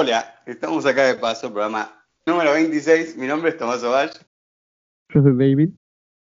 [0.00, 1.92] Hola, estamos acá de paso, programa
[2.24, 3.16] número 26.
[3.16, 4.12] Mi nombre es Tomás Ovalle.
[5.12, 5.70] Yo soy David.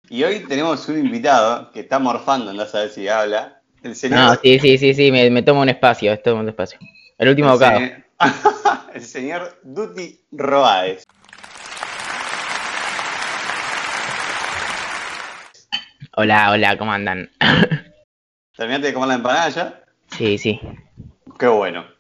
[0.07, 3.61] Y hoy tenemos un invitado que está morfando, no a ver si habla.
[3.83, 4.17] El señor.
[4.17, 6.79] No, sí, sí, sí, sí, me, me tomo un espacio, es todo un espacio.
[7.17, 7.79] El último el bocado.
[7.79, 8.05] Señor...
[8.93, 11.03] el señor Duty Roades.
[16.15, 17.29] Hola, hola, ¿cómo andan?
[18.55, 19.83] ¿Terminaste de comer la empanada ya?
[20.11, 20.61] Sí, sí.
[21.37, 21.94] Qué bueno.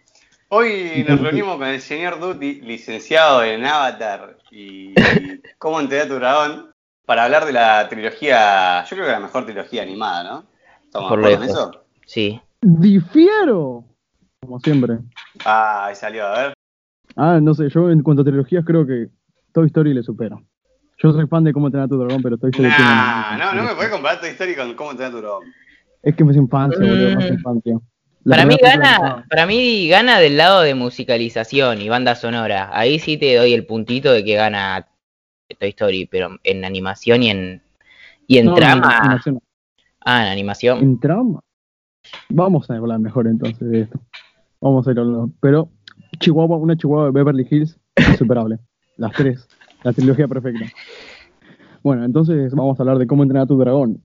[0.57, 4.93] Hoy nos reunimos con el señor Duty, licenciado en Avatar y
[5.57, 6.71] Cómo entrenar tu dragón,
[7.05, 10.45] para hablar de la trilogía, yo creo que la mejor trilogía animada, ¿no?
[10.81, 11.83] ¿Estamos Por de eso?
[12.05, 12.39] Sí.
[12.61, 13.83] Difiero,
[14.39, 14.99] como siempre.
[15.43, 16.53] Ah, ahí salió, a ver.
[17.17, 19.09] Ah, no sé, yo en cuanto a trilogías creo que
[19.51, 20.37] Toy Story le supera.
[20.99, 23.75] Yo soy fan de Cómo entrenar tu dragón, pero Toy Story nah, No, no me
[23.75, 25.43] puedes comparar Toy Story con Cómo entrenar tu dragón.
[26.01, 27.77] Es que me es infancia, boludo, más infancia.
[28.27, 32.69] Para mí gana, para mí gana del lado de musicalización y banda sonora.
[32.73, 34.87] Ahí sí te doy el puntito de que gana
[35.59, 37.61] Toy Story, pero en animación y en
[38.27, 39.21] y en trama.
[40.01, 40.79] ah, en animación.
[40.79, 41.39] En trama.
[42.29, 43.99] Vamos a hablar mejor entonces de esto.
[44.61, 45.29] Vamos a ir hablando.
[45.39, 45.69] Pero
[46.19, 48.59] Chihuahua, una Chihuahua de Beverly Hills, insuperable.
[48.97, 49.47] Las tres.
[49.83, 50.65] La trilogía perfecta.
[51.83, 54.03] Bueno, entonces vamos a hablar de cómo entrenar a tu dragón.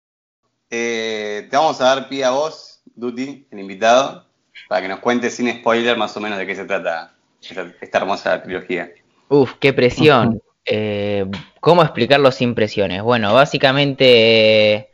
[0.70, 4.26] Eh, te vamos a dar pie a vos, Duty, el invitado,
[4.68, 8.42] para que nos cuentes sin spoiler más o menos de qué se trata esta, hermosa
[8.42, 8.90] trilogía.
[9.28, 10.40] Uf, qué presión.
[10.66, 11.26] Eh,
[11.60, 13.02] ¿Cómo explicarlo sin presiones?
[13.02, 14.88] Bueno, básicamente,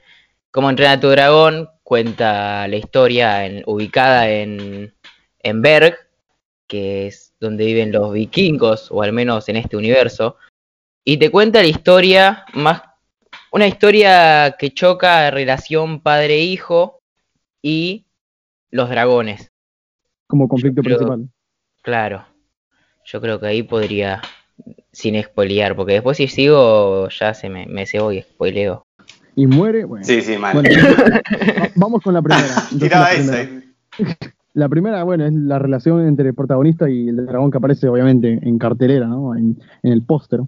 [0.50, 4.92] cómo entrenar a tu dragón cuenta la historia ubicada en,
[5.38, 5.96] en Berg,
[6.66, 10.38] que es donde viven los vikingos, o al menos en este universo,
[11.04, 12.82] y te cuenta la historia más
[13.52, 16.99] una historia que choca relación padre-hijo
[17.62, 18.06] y
[18.70, 19.50] los dragones.
[20.26, 21.28] Como conflicto principal.
[21.82, 22.24] Claro.
[23.04, 24.22] Yo creo que ahí podría,
[24.92, 28.86] sin spoilear, porque después si sigo ya se me, me cebo y spoileo.
[29.34, 30.04] Y muere, bueno.
[30.04, 30.62] Sí, sí, mal.
[31.76, 32.46] vamos con la primera.
[32.78, 33.48] Tiraba esa.
[34.52, 38.40] La primera, bueno, es la relación entre el protagonista y el dragón que aparece obviamente
[38.42, 39.36] en cartelera, ¿no?
[39.36, 40.40] En, en el póster.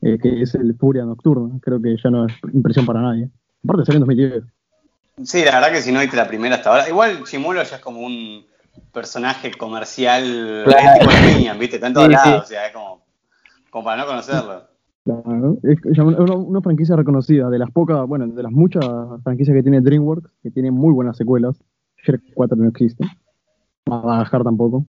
[0.00, 1.58] Eh, que es el Furia Nocturna.
[1.60, 3.30] Creo que ya no es impresión para nadie.
[3.64, 4.44] Aparte salió en 2010.
[5.24, 6.88] Sí, la verdad que si no viste la primera hasta ahora.
[6.88, 8.46] Igual Chimuelo ya es como un
[8.92, 10.98] personaje comercial claro.
[11.00, 11.76] tipo ¿viste?
[11.76, 13.04] Está en todos lados, o sea, es como,
[13.70, 14.68] como para no conocerlo.
[15.04, 18.84] Claro, es una, una, franquicia reconocida, de las pocas, bueno, de las muchas
[19.24, 21.56] franquicias que tiene DreamWorks, que tiene muy buenas secuelas.
[22.04, 23.04] Shrek 4 no existe.
[23.86, 24.84] Madagascar tampoco.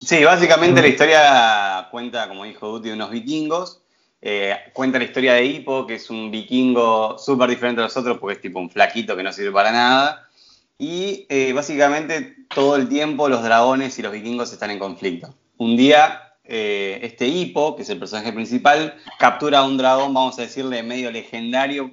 [0.00, 3.81] Sí, básicamente la historia cuenta, como dijo Duty, de unos vikingos
[4.24, 8.18] eh, cuenta la historia de Hippo, que es un vikingo súper diferente a los otros,
[8.18, 10.28] porque es tipo un flaquito que no sirve para nada.
[10.78, 15.34] Y eh, básicamente todo el tiempo los dragones y los vikingos están en conflicto.
[15.56, 20.38] Un día, eh, este Hippo, que es el personaje principal, captura a un dragón, vamos
[20.38, 21.90] a decirle, medio legendario,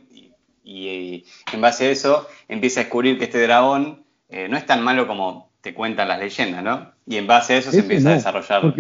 [0.64, 5.08] y, en base a eso empieza a descubrir que este dragón no es tan malo
[5.08, 6.92] como te cuentan las leyendas, ¿no?
[7.08, 8.72] Y en base a eso se empieza a desarrollar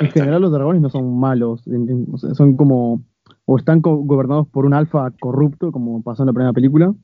[0.00, 1.62] en general los dragones no son malos,
[2.34, 3.02] son como,
[3.44, 6.94] o están gobernados por un alfa corrupto, como pasó en la primera película,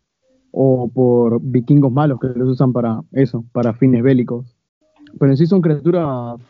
[0.53, 4.57] o por vikingos malos que los usan para eso, para fines bélicos.
[5.19, 6.41] Pero en sí son criaturas,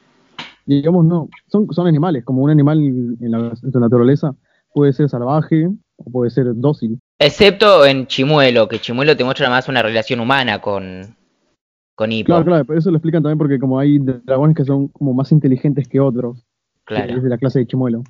[0.66, 4.34] digamos, no, son, son animales, como un animal en, la, en su naturaleza
[4.72, 7.00] puede ser salvaje o puede ser dócil.
[7.18, 11.16] Excepto en Chimuelo, que Chimuelo te muestra más una relación humana con,
[12.24, 15.32] Claro, claro, pero eso lo explican también porque como hay dragones que son como más
[15.32, 16.42] inteligentes que otros.
[16.84, 17.16] Claro.
[17.16, 18.04] Es de la clase de chimuelo.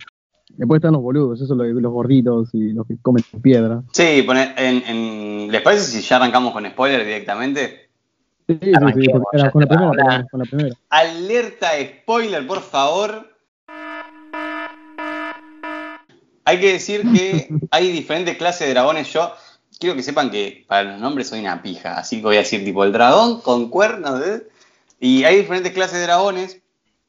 [0.56, 3.82] Después están los boludos, esos los, los gorditos y los que comen piedra.
[3.92, 4.24] Sí,
[4.56, 7.88] en, ¿les parece si ya arrancamos con spoiler directamente?
[8.46, 10.76] Sí, sí, sí, con, la primera, con la primera.
[10.88, 13.28] Alerta spoiler, por favor.
[16.44, 19.12] Hay que decir que hay diferentes clases de dragones.
[19.12, 19.32] Yo
[19.80, 22.64] quiero que sepan que para los nombres soy una pija, así que voy a decir
[22.64, 24.46] tipo el dragón con cuernos, ¿eh?
[25.00, 26.62] y hay diferentes clases de dragones.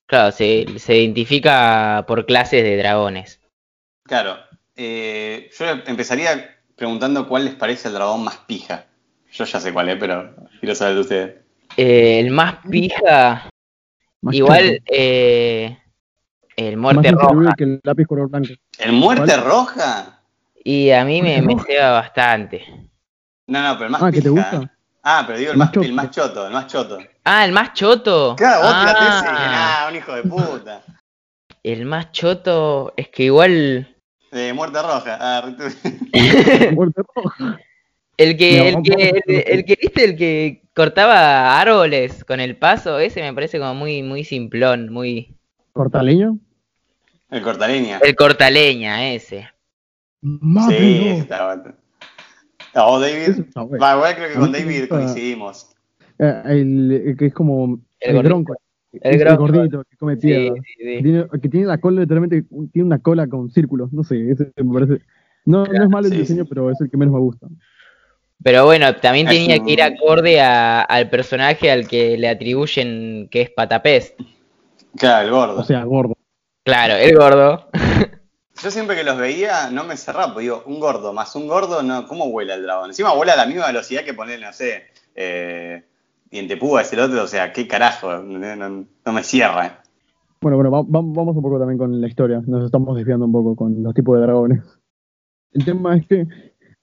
[0.08, 3.40] Claro, se, identifica por clases de dragones.
[4.04, 4.38] Claro,
[4.76, 8.88] eh, yo empezaría preguntando cuál les parece el dragón más pija.
[9.32, 11.36] Yo ya sé cuál es, pero quiero saber de ustedes.
[11.78, 13.50] Eh, el más pija,
[14.32, 14.82] igual
[16.58, 17.54] el muerte roja.
[17.58, 18.50] el lápiz color blanco.
[18.80, 20.21] ¿El muerte roja?
[20.64, 22.64] Y a mí me, me ceba bastante.
[23.48, 24.72] No, no, pero el más Ah, ¿que te gusta?
[25.04, 27.00] Ah, pero digo el, más, el más choto, el más choto.
[27.24, 28.36] Ah, el más choto.
[28.36, 29.88] Claro, vos ah.
[29.90, 30.84] un hijo de puta.
[31.64, 33.96] El más choto es que igual.
[34.32, 35.18] De muerte roja.
[35.20, 35.44] Ah,
[36.74, 37.60] muerte roja.
[38.18, 43.22] El que, el, que, el, que, viste, el que cortaba árboles con el paso, ese
[43.22, 45.36] me parece como muy, muy simplón, muy.
[45.74, 46.34] ¿Cortaleña?
[47.32, 48.00] El cortaleña.
[48.04, 49.50] El cortaleña, ese.
[50.22, 50.80] Mátelo.
[50.80, 51.76] Sí, está bueno.
[52.76, 53.40] No, David.
[53.40, 53.96] Está bueno.
[53.96, 55.70] Igual creo que con David coincidimos.
[56.20, 58.30] Eh, el, el que es como El el, gordito.
[58.36, 58.56] gronco.
[58.94, 60.54] El El, gordito que come Sí, piedra.
[60.56, 61.04] sí, sí.
[61.04, 63.92] Tiene, que tiene la cola, literalmente, tiene una cola con círculos.
[63.92, 65.04] No sé, ese me parece.
[65.46, 66.50] No, no es malo el Sí, diseño, sí.
[66.50, 67.48] pero es el que menos me gusta.
[68.44, 73.42] Pero bueno, también tenía que ir acorde a- al personaje al que le atribuyen que
[73.42, 74.20] es Patapest.
[74.98, 75.60] Claro, el gordo.
[75.60, 76.16] O sea, gordo.
[76.64, 77.70] Claro, el gordo.
[78.64, 81.82] Yo siempre que los veía no me cerraba, pues digo, un gordo más un gordo,
[81.82, 82.90] no, ¿cómo vuela el dragón?
[82.90, 84.84] Encima vuela a la misma velocidad que poner, no sé,
[85.16, 85.84] eh,
[86.30, 89.82] Dientepúa es el otro, o sea, qué carajo, no, no- me cierra.
[90.42, 92.42] Bueno, bueno, va- vamos un poco también con la historia.
[92.48, 94.64] Nos estamos desviando un poco con los tipos de dragones.
[95.54, 96.28] El tema es que,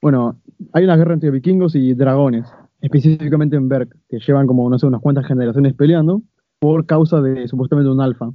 [0.01, 0.39] bueno,
[0.73, 2.45] hay una guerra entre vikingos y dragones,
[2.81, 6.21] específicamente en Berk, que llevan como, no sé, unas cuantas generaciones peleando
[6.59, 8.29] por causa de supuestamente un alfa.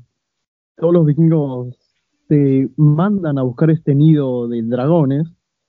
[0.77, 1.77] Todos los vikingos
[2.29, 5.27] se mandan a buscar este nido de dragones,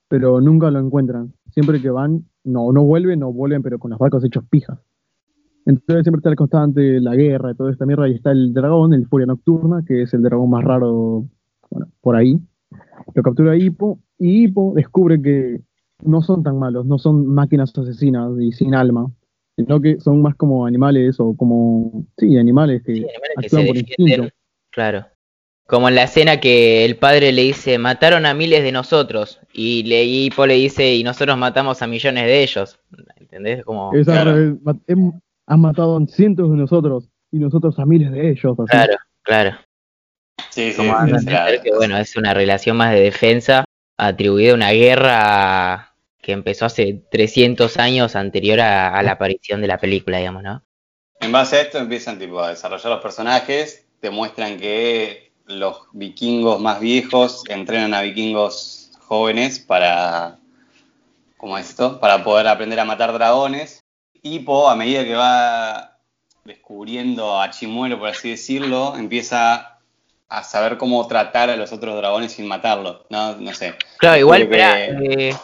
[0.08, 1.32] pero nunca lo encuentran.
[1.50, 4.78] Siempre que van, no, no vuelven, no vuelven, pero con los barcos hechos pijas.
[5.66, 8.94] Entonces siempre está el constante, la guerra y toda esta mierda, y está el dragón,
[8.94, 11.24] el Furia Nocturna, que es el dragón más raro,
[11.70, 12.38] bueno, por ahí.
[13.14, 15.60] Lo captura Hippo, y Hippo descubre que
[16.04, 19.10] no son tan malos, no son máquinas asesinas y sin alma,
[19.56, 23.62] sino que son más como animales o como, sí, animales que Sí, animales que actúan
[23.62, 24.28] se por instinto.
[24.70, 25.06] Claro.
[25.66, 29.40] Como en la escena que el padre le dice, mataron a miles de nosotros.
[29.52, 32.78] Y le, y Hippo le dice, y nosotros matamos a millones de ellos.
[33.16, 33.64] ¿Entendés?
[33.64, 34.56] Como, Claro.
[35.46, 38.56] han matado a cientos de nosotros y nosotros a miles de ellos.
[38.60, 38.70] así.
[38.70, 39.56] claro, claro.
[40.50, 41.62] Sí, sí, Como sí, dando a sí, entender claro.
[41.64, 43.64] que bueno, es una relación más de defensa
[43.98, 49.66] atribuida a una guerra que empezó hace 300 años anterior a, a la aparición de
[49.68, 50.62] la película, digamos, ¿no?
[51.20, 56.60] En base a esto empiezan tipo, a desarrollar los personajes, te muestran que los vikingos
[56.60, 60.38] más viejos entrenan a vikingos jóvenes para,
[61.36, 62.00] ¿cómo es esto?
[62.00, 63.80] Para poder aprender a matar dragones.
[64.22, 65.98] Hippo, a medida que va
[66.44, 69.78] descubriendo a Chimuelo, por así decirlo, empieza
[70.28, 73.02] a saber cómo tratar a los otros dragones sin matarlos.
[73.10, 73.74] No, no sé.
[73.98, 75.36] Claro, igual, que- eh,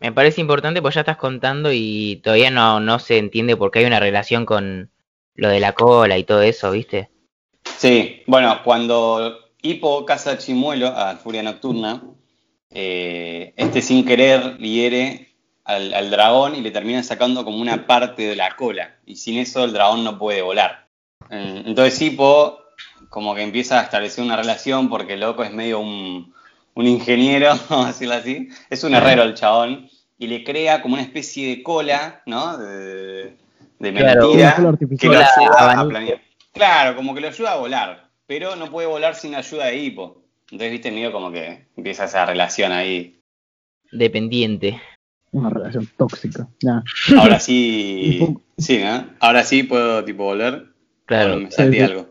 [0.00, 3.80] me parece importante porque ya estás contando y todavía no, no se entiende por qué
[3.80, 4.90] hay una relación con
[5.34, 7.10] lo de la cola y todo eso, ¿viste?
[7.76, 12.02] Sí, bueno, cuando Hippo caza Chimuelo, a Furia Nocturna,
[12.70, 18.22] eh, este sin querer hiere al, al dragón y le termina sacando como una parte
[18.22, 18.96] de la cola.
[19.06, 20.88] Y sin eso el dragón no puede volar.
[21.30, 22.58] Eh, Entonces Hippo
[23.08, 26.34] como que empieza a establecer una relación porque el loco es medio un,
[26.74, 28.48] un ingeniero, vamos a decirlo así.
[28.68, 29.88] Es un herrero el chabón.
[30.18, 32.56] Y le crea como una especie de cola, ¿no?
[32.56, 33.36] De,
[33.78, 36.20] de Claro, mentira cola que lo ayuda a planear.
[36.52, 38.01] Claro, como que lo ayuda a volar,
[38.32, 40.22] pero no puede volar sin ayuda de Hippo.
[40.50, 43.20] Entonces, viste, medio como que empieza esa relación ahí.
[43.90, 44.80] Dependiente.
[45.32, 46.48] Una relación tóxica.
[46.62, 46.82] Nah.
[47.18, 48.26] Ahora sí,
[48.58, 49.06] sí, ¿no?
[49.20, 50.64] Ahora sí puedo, tipo, volver.
[51.04, 51.36] Claro.
[51.40, 51.90] Me salté Sí, sí.
[51.92, 52.06] algo.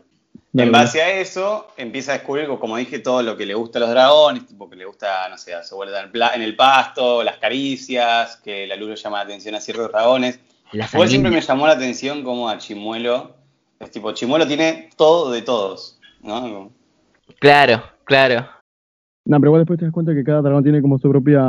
[0.54, 3.80] En base a eso, empieza a descubrir, como dije, todo lo que le gusta a
[3.80, 6.54] los dragones, tipo que le gusta, no sé, su vuelta en el, pla- en el
[6.54, 10.38] pasto, las caricias, que la luz le llama la atención a ciertos dragones.
[10.72, 13.34] Igual siempre me llamó la atención como a Chimuelo,
[13.80, 16.70] es tipo, Chimuelo tiene todo de todos, ¿no?
[17.38, 18.46] Claro, claro.
[19.24, 21.44] No, pero igual después te das cuenta que cada dragón tiene como su propia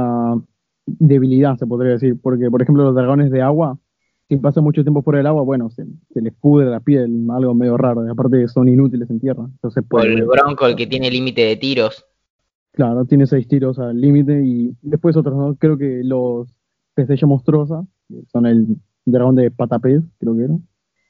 [0.86, 2.20] debilidad, se podría decir.
[2.22, 3.78] Porque, por ejemplo, los dragones de agua,
[4.30, 7.54] si pasan mucho tiempo fuera del agua, bueno, se, se les pudre la piel, algo
[7.56, 8.06] medio raro.
[8.06, 9.46] Y aparte son inútiles en tierra.
[9.46, 12.06] Entonces, O pues, el bronco, el que tiene límite de tiros.
[12.72, 14.42] claro, tiene seis tiros al límite.
[14.44, 15.56] Y después otros, ¿no?
[15.56, 16.54] Creo que los
[16.94, 18.68] peces monstruosa, que son el
[19.06, 20.58] dragón de patapez, creo que era.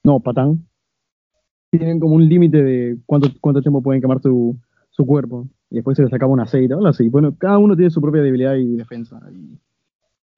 [0.03, 0.65] No, patán.
[1.77, 4.55] Tienen como un límite de cuánto, cuánto tiempo pueden quemar su,
[4.91, 5.47] su cuerpo.
[5.71, 7.09] Y después se les acaba un aceite, algo así.
[7.09, 9.19] Bueno, cada uno tiene su propia debilidad y defensa.
[9.31, 9.57] Y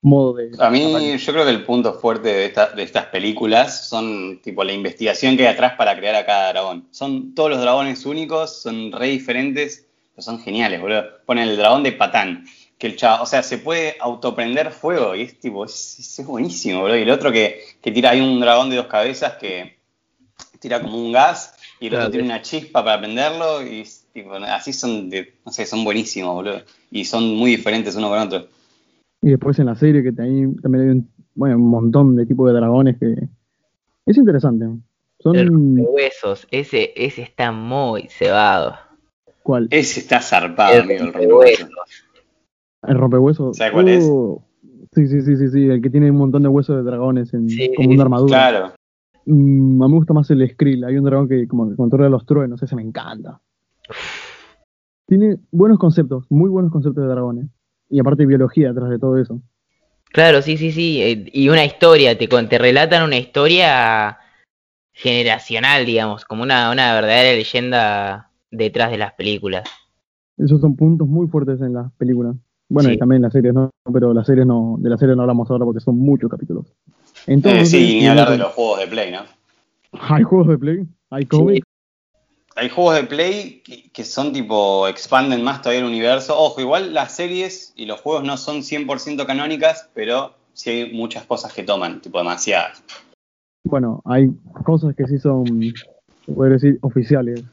[0.01, 0.51] modo de.
[0.59, 4.63] A mí, yo creo que el punto fuerte de, esta- de estas películas son tipo
[4.63, 6.87] la investigación que hay atrás para crear a cada dragón.
[6.91, 11.03] Son todos los dragones únicos, son re diferentes, pero son geniales, boludo.
[11.25, 12.45] Ponen el dragón de Patán,
[12.77, 16.97] que el chavo, o sea, se puede autoprender fuego y es tipo, es, buenísimo, boludo.
[16.97, 19.75] Y el otro que, que tira, hay un dragón de dos cabezas que
[20.65, 24.33] tira como un gas y el Claro, otro tiene una chispa para prenderlo y tipo,
[24.33, 26.61] así son, de, no sé, son buenísimos, boludo.
[26.89, 28.47] Y son muy diferentes uno con otro.
[29.21, 32.47] Y después en la serie que también, también hay un, bueno, un montón de tipos
[32.47, 33.13] de dragones que.
[34.07, 34.65] Es interesante.
[35.19, 35.35] Son.
[35.35, 38.75] El huesos, ese, ese está muy cebado.
[39.43, 39.67] ¿Cuál?
[39.69, 41.69] Ese está zarpado, El amigo, el rompehuesos.
[42.87, 43.57] El rompehuesos.
[43.57, 44.03] ¿Sabes cuál es?
[44.09, 44.43] Oh,
[44.95, 45.69] Sí, sí, sí, sí, sí.
[45.69, 48.49] El que tiene un montón de huesos de dragones en, Sí, como una armadura.
[48.49, 48.74] Claro.
[49.25, 50.83] Mm, a mí me gusta más el Skrill.
[50.85, 52.61] Hay un dragón que como que controla los truenos.
[52.61, 53.39] Ese me encanta.
[55.07, 57.47] Tiene buenos conceptos, muy buenos conceptos de dragones.
[57.89, 59.39] Y aparte biología detrás de todo eso.
[60.11, 61.01] Claro, sí, sí, sí.
[61.01, 64.17] eh, Y una historia, te, relatan una historia
[64.93, 69.63] generacional, digamos, como una, una verdadera leyenda detrás de las películas.
[70.37, 72.35] Esos son puntos muy fuertes en las películas.
[72.69, 72.95] Bueno, Sí.
[72.95, 73.69] y también en las series, ¿no?
[73.93, 76.73] Pero las series no, de las series no hablamos ahora porque son muchos capítulos.
[77.27, 79.21] Eh, Entonces, sí, ni hablar de eh, los juegos de Play, ¿no?
[79.99, 81.65] Hay juegos de play, hay cómics.
[82.57, 86.37] Hay juegos de Play que, que son tipo, expanden más todavía el universo.
[86.37, 91.25] Ojo, igual las series y los juegos no son 100% canónicas, pero sí hay muchas
[91.25, 92.81] cosas que toman, tipo demasiadas.
[93.65, 94.29] Bueno, hay
[94.63, 95.45] cosas que sí son,
[96.25, 97.43] se puede decir, oficiales.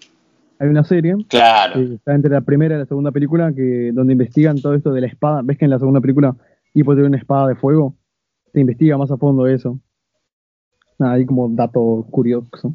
[0.60, 1.74] Hay una serie Claro.
[1.74, 5.00] que está entre la primera y la segunda película que donde investigan todo esto de
[5.00, 5.40] la espada.
[5.42, 6.36] ¿Ves que en la segunda película
[6.74, 7.96] Hippo tiene una espada de fuego?
[8.52, 9.78] Se investiga más a fondo eso.
[10.98, 12.74] Nada, ahí como dato curioso.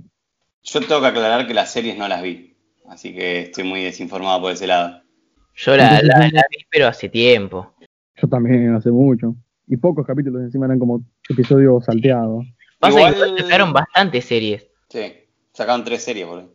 [0.63, 2.57] Yo tengo que aclarar que las series no las vi,
[2.89, 5.01] así que estoy muy desinformado por ese lado.
[5.55, 7.73] Yo la, la, la vi, pero hace tiempo.
[8.15, 9.35] Yo también hace mucho.
[9.67, 12.45] Y pocos capítulos encima eran como episodios salteados.
[12.79, 14.67] Pasa Igual- que sacaron bastantes series.
[14.89, 15.13] Sí,
[15.53, 16.53] sacaron tres series, boludo.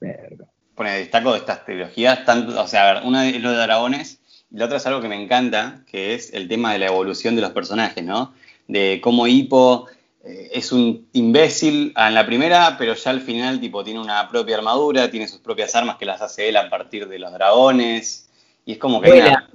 [0.00, 0.46] Verga.
[0.74, 4.20] Pone, destaco de estas trilogías, tanto, o sea, a ver, una es lo de dragones,
[4.50, 7.36] y la otra es algo que me encanta, que es el tema de la evolución
[7.36, 8.32] de los personajes, ¿no?
[8.68, 9.86] De cómo Hippo
[10.24, 14.56] eh, es un imbécil en la primera, pero ya al final, tipo, tiene una propia
[14.56, 18.30] armadura, tiene sus propias armas que las hace él a partir de los dragones,
[18.64, 19.08] y es como que...
[19.08, 19.26] Vuela.
[19.28, 19.48] una-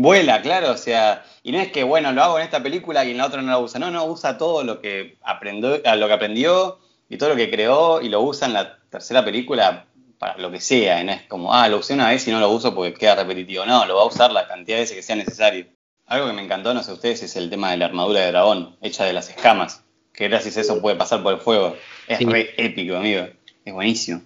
[0.00, 3.10] Vuela, claro, o sea, y no es que, bueno, lo hago en esta película y
[3.10, 6.12] en la otra no lo usa, no, no, usa todo lo que aprendió, lo que
[6.12, 6.78] aprendió
[7.08, 9.86] y todo lo que creó y lo usa en la tercera película
[10.18, 12.38] para lo que sea, y no es como, ah, lo usé una vez y no
[12.38, 15.02] lo uso porque queda repetitivo, no, lo va a usar la cantidad de veces que
[15.02, 15.66] sea necesario.
[16.08, 18.76] Algo que me encantó, no sé ustedes, es el tema de la armadura de dragón,
[18.80, 21.74] hecha de las escamas, que gracias a eso puede pasar por el fuego.
[22.08, 22.24] Es Sí.
[22.24, 23.22] re épico, amigo,
[23.64, 24.22] es buenísimo.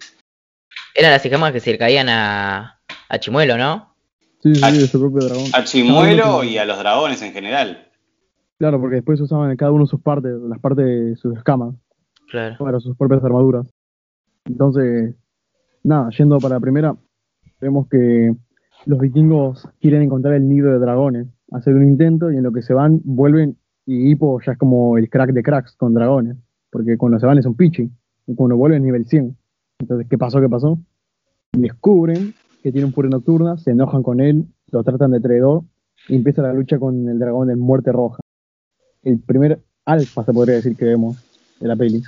[0.95, 3.95] Eran las escamas que se le caían a, a Chimuelo, ¿no?
[4.43, 5.47] Sí, sí, de su propio dragón.
[5.55, 7.89] A Chimuelo y a los dragones en general.
[8.59, 11.75] Claro, porque después usaban cada uno sus partes, las partes de sus escamas,
[12.31, 12.57] Claro.
[12.65, 13.67] para sus propias armaduras.
[14.45, 15.15] Entonces,
[15.83, 16.95] nada, yendo para la primera,
[17.61, 18.35] vemos que
[18.87, 22.63] los vikingos quieren encontrar el nido de dragones, hacer un intento y en lo que
[22.63, 23.57] se van, vuelven
[23.87, 26.37] y Hippo ya es como el crack de cracks con dragones,
[26.71, 27.91] porque cuando se van es un pichi,
[28.27, 29.37] y cuando vuelven es nivel 100.
[29.81, 30.41] Entonces, ¿qué pasó?
[30.41, 30.79] ¿Qué pasó?
[31.53, 35.63] Descubren que tiene un furia nocturna, se enojan con él, lo tratan de traidor
[36.09, 38.21] y empieza la lucha con el dragón de muerte roja.
[39.03, 41.17] El primer alfa, se podría decir que vemos
[41.59, 42.03] de la peli.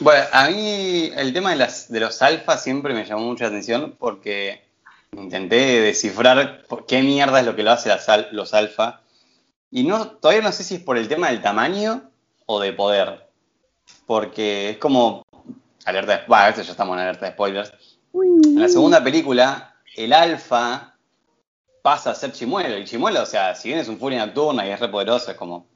[0.00, 3.94] Bueno, a mí el tema de, las, de los alfa siempre me llamó mucha atención
[3.98, 4.63] porque
[5.22, 7.90] intenté descifrar qué mierda es lo que lo hace
[8.32, 9.00] los alfa.
[9.70, 12.10] Y no, todavía no sé si es por el tema del tamaño
[12.46, 13.28] o de poder.
[14.06, 15.24] Porque es como.
[15.84, 16.22] Alerta de.
[16.26, 17.72] Bueno, ya estamos en alerta de spoilers.
[18.12, 20.94] En la segunda película, el alfa
[21.82, 22.78] pasa a ser chimuelo.
[22.78, 25.36] Y chimuelo, o sea, si bien es un furia nocturna y es re poderoso, es
[25.36, 25.66] como.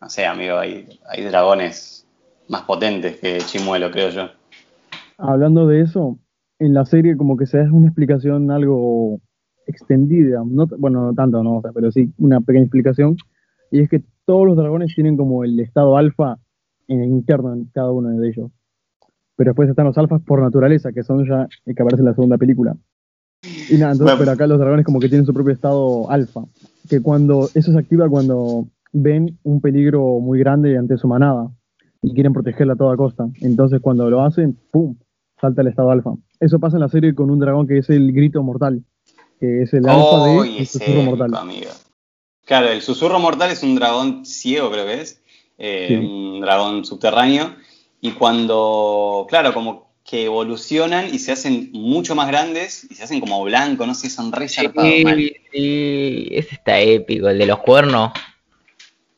[0.00, 2.06] No sé, amigo, hay, hay dragones
[2.48, 4.30] más potentes que chimuelo, creo yo.
[5.18, 6.18] Hablando de eso,
[6.58, 9.20] en la serie como que se da una explicación algo
[9.66, 13.16] extendida, no, bueno, no tanto, no, o sea, pero sí una pequeña explicación,
[13.70, 16.38] y es que todos los dragones tienen como el estado alfa
[16.88, 18.50] en el interno en cada uno de ellos.
[19.36, 22.14] Pero después están los alfas por naturaleza, que son ya el que aparece en la
[22.14, 22.76] segunda película.
[23.70, 24.18] Y nada, entonces, Bueno.
[24.18, 26.42] pero acá los dragones como que tienen su propio estado alfa,
[26.88, 31.50] que cuando eso se activa cuando ven un peligro muy grande ante su manada
[32.00, 33.26] y quieren protegerla a toda costa.
[33.40, 34.94] Entonces cuando lo hacen, ¡pum!
[35.40, 36.12] salta el estado alfa.
[36.44, 38.82] Eso pasa en la serie con un dragón que es el grito mortal,
[39.40, 41.34] que es el alfa de el susurro épico, mortal.
[41.36, 41.70] amigo.
[42.44, 45.22] Claro, el susurro mortal es un dragón ciego, creo que es.
[45.56, 45.94] eh, Sí.
[45.96, 47.54] Un dragón subterráneo.
[48.00, 53.20] Y cuando, claro, como que evolucionan y se hacen mucho más grandes y se hacen
[53.20, 54.90] como blanco, no sé, son re zarpados.
[54.92, 58.10] Sí, sí, ese está épico, el de los cuernos.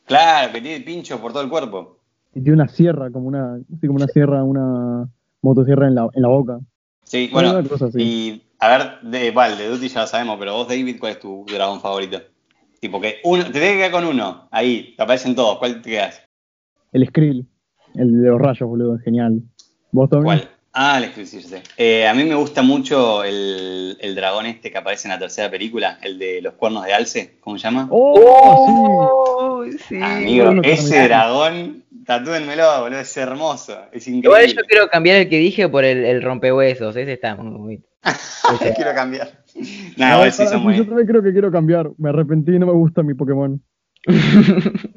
[0.05, 1.97] Claro, que tiene pincho por todo el cuerpo.
[2.33, 5.09] Y tiene una sierra, como una, así como una sierra, una
[5.41, 6.59] motosierra en la, en la boca.
[7.07, 7.61] Sí, bueno,
[7.95, 11.19] y a ver, de, vale, de Duty ya lo sabemos, pero vos, David, ¿cuál es
[11.19, 12.21] tu dragón favorito?
[12.81, 15.91] Tipo que uno, te tenés que quedar con uno, ahí, te aparecen todos, ¿cuál te
[15.91, 16.21] quedas?
[16.91, 17.47] El Skrill,
[17.95, 19.41] el de los rayos, boludo, genial.
[19.93, 20.39] ¿Vos también?
[20.39, 20.56] ¿Cuál?
[20.79, 21.55] Ah, el exclusivo, sí.
[21.75, 25.49] Eh, a mí me gusta mucho el, el dragón este que aparece en la tercera
[25.49, 27.87] película, el de los cuernos de alce, ¿cómo se llama?
[27.89, 29.63] ¡Oh!
[29.89, 29.99] sí.
[29.99, 31.03] Amigo, bueno, ese también.
[31.07, 34.53] dragón, tatúenmelo, boludo, es hermoso, es Igual increíble.
[34.61, 37.81] yo quiero cambiar el que dije por el, el rompehuesos, ese está muy...
[38.61, 39.31] ese- quiero cambiar.
[39.97, 40.77] No, No, igual sí son sí, muy...
[40.77, 41.89] Yo también creo que quiero cambiar.
[41.97, 43.59] Me arrepentí y no me gusta mi Pokémon.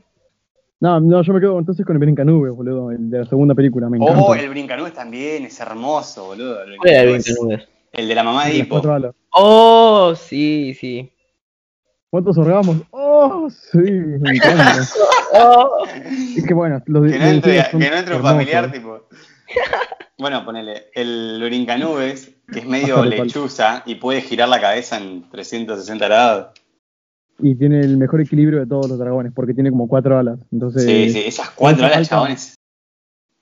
[0.80, 3.88] no, no, yo me quedo entonces con el Brincanube, boludo, el de la segunda película.
[3.88, 4.20] Me encanta.
[4.20, 6.62] Oh, el Brincanubes también, es hermoso, boludo.
[6.62, 7.68] El ¿Cuál era el Brincanubes Brincanubes?
[7.92, 9.14] El de la mamá de alas.
[9.32, 11.12] Oh, sí, sí.
[12.08, 12.76] ¿Cuántos orgamos?
[12.90, 13.48] ¡Oh!
[13.50, 14.82] Sí, me encanta.
[16.36, 19.06] Es que bueno, los Que no entre, que no entre un familiar, tipo.
[20.18, 26.04] Bueno, ponele, el brincanubes, que es medio lechuza y puede girar la cabeza en 360
[26.04, 26.59] grados.
[27.42, 30.38] Y tiene el mejor equilibrio de todos los dragones, porque tiene como cuatro alas.
[30.52, 32.54] Entonces, Sí, sí, esas cuatro alas, chabones.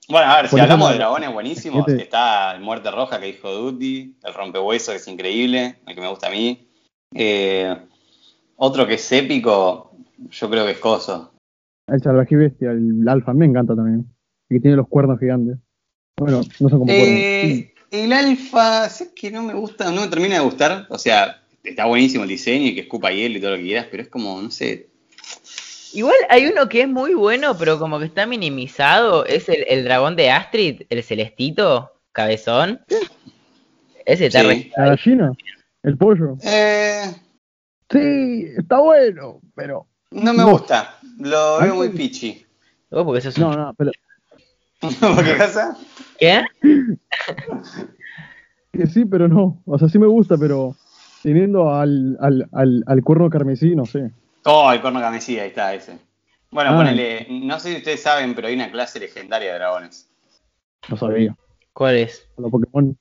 [0.07, 2.03] Bueno, a ver, si hablamos de dragones buenísimos, Fíjate.
[2.03, 6.09] está el Muerte Roja que dijo Duty, el Rompehueso que es increíble, el que me
[6.09, 6.67] gusta a mí.
[7.13, 7.75] Eh,
[8.55, 9.91] otro que es épico,
[10.31, 11.33] yo creo que es Coso.
[11.87, 14.05] el salvaje bestia, el alfa, me encanta también.
[14.49, 15.57] Y que tiene los cuernos gigantes.
[16.19, 20.35] Bueno, no son como Eh, el Alfa, sé que no me gusta, no me termina
[20.35, 20.85] de gustar.
[20.89, 23.87] O sea, está buenísimo el diseño y que escupa hielo y todo lo que quieras,
[23.91, 24.87] pero es como, no sé.
[25.93, 29.25] Igual hay uno que es muy bueno, pero como que está minimizado.
[29.25, 32.81] Es el, el dragón de Astrid, el celestito, cabezón.
[34.05, 34.47] Ese está Sí.
[34.47, 35.31] re- La gallina,
[35.83, 36.37] el pollo.
[36.43, 37.03] Eh,
[37.91, 39.87] Sí, está bueno, pero.
[40.11, 40.51] no me No.
[40.51, 42.45] gusta, lo veo muy pichi.
[42.91, 43.91] Oh, porque sos un- No, no, pero.
[44.99, 45.75] ¿Por qué cosa?
[46.19, 46.43] ¿Qué?
[48.71, 49.61] Que sí, pero no.
[49.65, 50.75] O sea, sí me gusta, pero.
[51.23, 54.11] Teniendo al, al, al, al cuerno carmesí, no sé.
[54.45, 55.97] Oh, el corno camesí, ahí está ese.
[56.51, 56.77] Bueno, Ah.
[56.77, 60.09] ponele, no sé si ustedes saben, pero hay una clase legendaria de dragones.
[60.87, 61.35] No sabía.
[61.73, 62.27] ¿Cuál es?
[62.37, 62.97] Los Pokémon.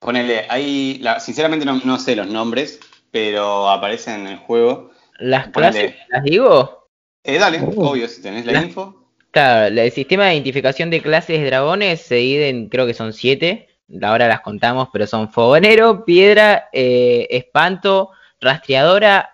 [0.00, 4.90] Ponele, hay, la- sinceramente no, no sé los nombres, pero aparecen en el juego.
[5.18, 5.72] ¿Las Ponele.
[5.72, 6.88] clases las digo?
[7.24, 7.90] Eh, dale, Oh.
[7.90, 8.94] obvio, si tenés la La- info.
[9.30, 13.12] Claro, el sistema de identificación de clases de dragones se divide en, creo que son
[13.12, 13.68] siete.
[14.02, 19.30] Ahora las contamos, pero son fogonero, piedra, eh, espanto, rastreadora,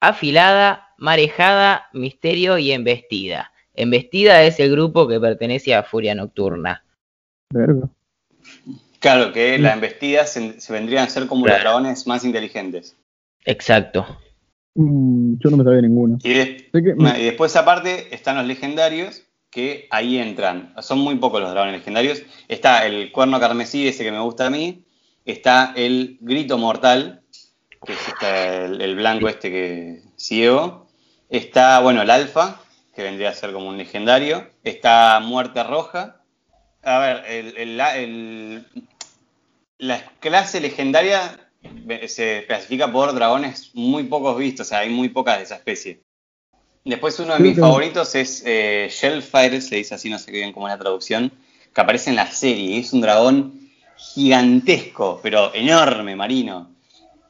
[0.00, 3.52] afilada, marejada, misterio y embestida.
[3.74, 6.84] Embestida es el grupo que pertenece a Furia Nocturna.
[7.50, 7.88] Verga.
[9.00, 12.96] Claro, que la embestida se, se vendrían a ser como los dragones más inteligentes.
[13.44, 14.06] Exacto.
[14.74, 16.18] Mm, yo no me sabía ninguna.
[16.22, 19.22] Y, de- y después aparte están los legendarios,
[19.54, 20.74] que ahí entran.
[20.80, 22.22] Son muy pocos los dragones legendarios.
[22.48, 24.84] Está el cuerno carmesí, ese que me gusta a mí.
[25.24, 27.22] Está el grito mortal,
[27.86, 30.88] que es este, el, blanco este que ciego.
[31.30, 32.60] Está, bueno, el alfa,
[32.94, 34.50] que vendría a ser como un legendario.
[34.64, 36.20] Está muerte roja.
[36.82, 38.66] A ver, el- el-
[39.78, 45.08] la- clase legendaria ve- se clasifica por dragones muy pocos vistos, o sea, hay muy
[45.08, 46.03] pocas de esa especie.
[46.84, 50.68] Después uno de mis favoritos es eh, Shellfire, se dice así, no sé bien cómo
[50.68, 51.32] es la traducción,
[51.74, 52.78] que aparece en la serie.
[52.78, 53.60] Es un dragón
[53.96, 56.70] gigantesco, pero enorme, marino.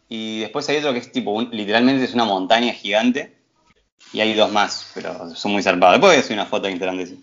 [0.08, 3.34] Y después hay otro que es tipo, un- literalmente es una montaña gigante.
[4.12, 5.94] Y hay dos más, pero son muy zarpados.
[5.94, 7.16] Después voy a subir una foto en Instagram de ese.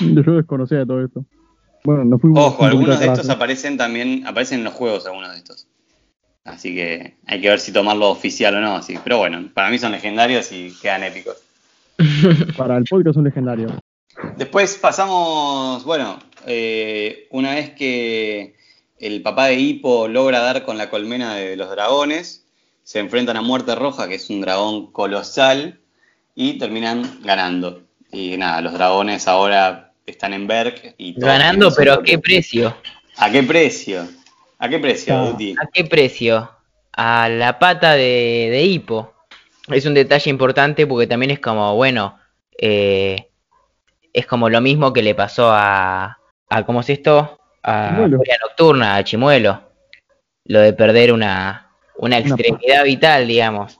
[0.00, 1.24] Yo desconocía de todo esto.
[1.84, 2.44] Bueno, nos fuimos.
[2.44, 5.66] Ojo, un algunos de estos aparecen también, aparecen en los juegos algunos de estos.
[6.44, 8.76] Así que hay que ver si tomarlo oficial o no.
[8.76, 8.98] Así.
[9.02, 11.36] Pero bueno, para mí son legendarios y quedan épicos.
[12.56, 13.72] Para el podcast son legendarios.
[14.36, 18.56] Después pasamos, bueno, eh, una vez que
[18.98, 22.44] el papá de Hippo logra dar con la colmena de los dragones,
[22.84, 25.80] se enfrentan a Muerte Roja, que es un dragón colosal,
[26.34, 27.82] y terminan ganando.
[28.10, 32.76] Y nada, los dragones ahora están en Berk y Ganando, pero ¿a qué precio?
[33.16, 34.06] ¿A qué precio?
[34.62, 35.24] ¿A qué precio, Ah.
[35.30, 35.56] Duty?
[35.60, 36.48] ¿A qué precio?
[36.92, 39.12] A la pata de, de hipo.
[39.68, 42.16] Es un detalle importante porque también es como, bueno,
[42.56, 43.28] eh,
[44.12, 46.16] es como lo mismo que le pasó a,
[46.48, 47.40] a ¿cómo es esto?
[47.64, 48.16] A Chimuelo.
[48.18, 49.62] Furia Nocturna, a Chimuelo.
[50.44, 53.78] Lo de perder una, una extremidad vital, digamos.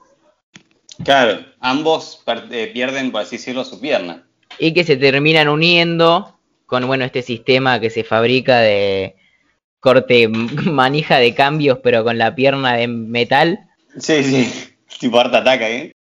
[1.05, 4.25] Claro, ambos per- eh, pierden, por así decirlo, su pierna.
[4.59, 9.17] Y que se terminan uniendo con, bueno, este sistema que se fabrica de
[9.83, 10.29] corte
[10.71, 13.69] manija de cambios, pero con la pierna de metal.
[13.99, 15.93] Sí, sí, tipo harta ataca, ¿eh?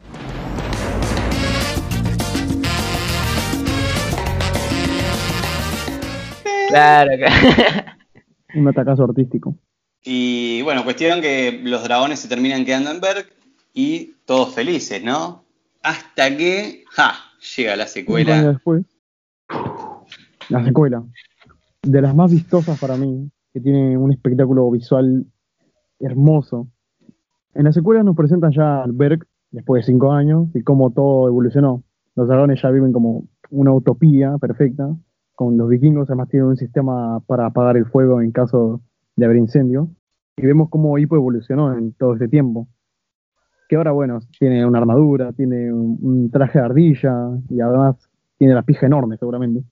[6.68, 7.10] Claro,
[8.54, 9.56] Un atacazo artístico.
[10.04, 13.26] Y bueno, cuestión que los dragones se terminan quedando en Berg
[13.74, 15.44] y todos felices, ¿no?
[15.82, 17.14] Hasta que, ja,
[17.56, 18.42] llega la secuela.
[18.42, 18.84] después.
[20.48, 21.02] La secuela.
[21.82, 25.26] De las más vistosas para mí, que tiene un espectáculo visual
[25.98, 26.68] hermoso.
[27.54, 31.28] En la secuela nos presentan ya al Berg, después de cinco años, y cómo todo
[31.28, 31.82] evolucionó.
[32.14, 34.94] Los dragones ya viven como una utopía perfecta.
[35.34, 38.80] Con los vikingos además tienen un sistema para apagar el fuego en caso
[39.16, 39.88] de haber incendio.
[40.36, 42.68] Y vemos cómo Hippo evolucionó en todo este tiempo.
[43.68, 47.96] Que ahora, bueno, tiene una armadura, tiene un, un traje de ardilla y además
[48.38, 49.62] tiene la pija enorme seguramente.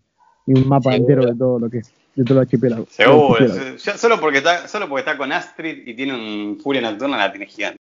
[0.47, 2.87] Y un mapa entero de todo lo que es de todo el archipiélago.
[2.89, 3.37] Seguro,
[3.79, 7.47] solo, porque está, solo porque está con Astrid y tiene un Furia Nocturna, la tiene
[7.47, 7.79] gigante.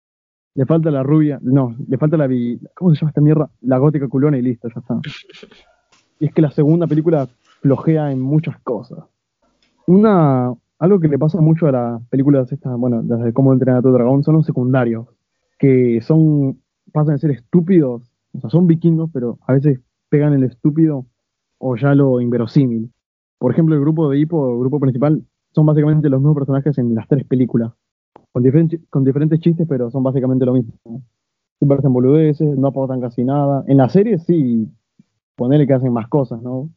[0.55, 2.27] Le falta la rubia, no, le falta la
[2.73, 3.49] ¿cómo se llama esta mierda?
[3.61, 4.99] La gótica culona y listo, ya está.
[6.19, 7.27] Y es que la segunda película
[7.61, 9.03] flojea en muchas cosas.
[9.85, 13.79] Una, algo que le pasa mucho a las películas estas, bueno, las de cómo entrenar
[13.79, 15.05] a tu dragón, son los secundarios,
[15.59, 16.59] que son,
[16.91, 21.05] pasan de ser estúpidos, o sea, son vikingos, pero a veces pegan el estúpido
[21.59, 22.91] o ya lo inverosímil.
[23.43, 25.21] Por ejemplo, el grupo de Hippo, el grupo principal,
[25.53, 27.73] son básicamente los mismos personajes en las tres películas
[28.31, 30.71] con, diferentes con diferentes chistes, pero son básicamente lo mismo.
[31.59, 33.65] Siempre hacen boludeces, no aportan casi nada.
[33.67, 34.69] En la serie sí,
[35.35, 36.69] ponele que hacen más cosas, ¿no?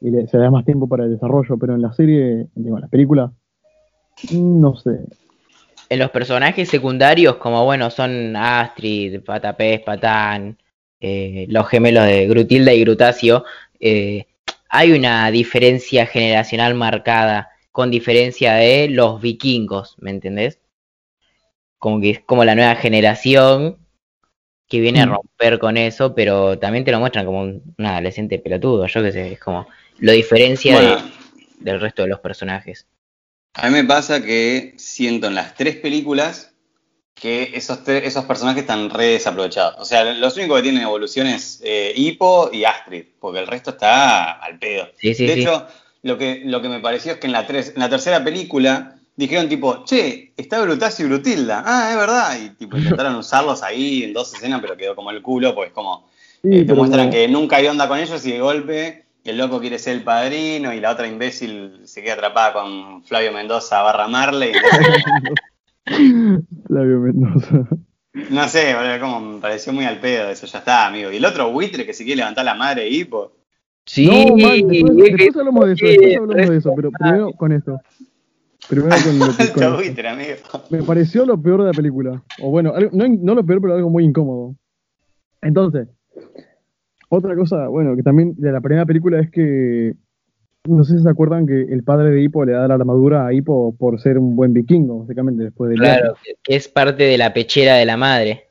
[0.00, 2.80] Y le- se da más tiempo para el desarrollo, pero en la serie, digo, en
[2.80, 3.30] la película,
[4.32, 5.00] mm, no sé.
[5.90, 10.56] En los personajes secundarios, como bueno, son Astrid, Patapés, Patán,
[10.98, 13.44] eh, los gemelos de Grutilda y Grutacio,
[13.78, 14.24] eh,
[14.70, 20.60] hay una diferencia generacional marcada, con diferencia de los vikingos, ¿me entendés?
[21.78, 23.78] Como que es como la nueva generación
[24.68, 25.10] que viene a Mm.
[25.10, 29.12] romper con eso, pero también te lo muestran como un, un adolescente pelotudo, yo qué
[29.12, 30.98] sé, es como lo diferencia de-
[31.60, 32.86] del resto de los personajes.
[33.54, 36.49] a mí me pasa que siento en las tres películas
[37.20, 39.74] que esos, esos personajes están re desaprovechados.
[39.78, 43.70] O sea, los únicos que tienen evolución es eh, Hippo y Astrid, porque el resto
[43.70, 44.88] está al pedo.
[44.96, 45.40] Sí, sí, de sí.
[45.40, 45.66] hecho,
[46.02, 48.96] lo que, lo que me pareció es que en la, tres, en la tercera película
[49.16, 51.62] dijeron tipo, che, está Brutasio y Brutilda.
[51.66, 52.38] Ah, es verdad.
[52.40, 56.08] Y tipo intentaron usarlos ahí en dos escenas, pero quedó como el culo, pues como
[56.42, 59.60] eh, te muestran no- que nunca hay onda con ellos y de golpe el loco
[59.60, 64.08] quiere ser el padrino y la otra imbécil se queda atrapada con Flavio Mendoza barra
[64.08, 64.52] Marley.
[65.86, 67.68] Flavio Mendoza.
[68.30, 71.12] No sé, boludo, como me pareció muy al pedo eso, ya está, amigo.
[71.12, 73.36] Y el otro buitre que se quiere levantar la madre de Hippo.
[73.86, 77.80] Sí, no, man, después, hablamos de eso, después hablamos de eso, pero primero con esto.
[78.68, 79.76] Primero con lo que con Alto esto.
[79.76, 80.34] buitre, amigo.
[80.70, 82.22] Me pareció lo peor de la película.
[82.40, 84.54] O bueno, algo- no, no lo peor, pero algo muy incómodo.
[85.42, 85.88] Entonces,
[87.08, 89.94] otra cosa, bueno, que también de la primera película es que,
[90.70, 93.32] no sé si se acuerdan que el padre de Hippo le da la armadura a
[93.32, 97.32] Hippo por ser un buen vikingo, básicamente, después del Claro, que es parte de la
[97.32, 98.44] pechera de la madre.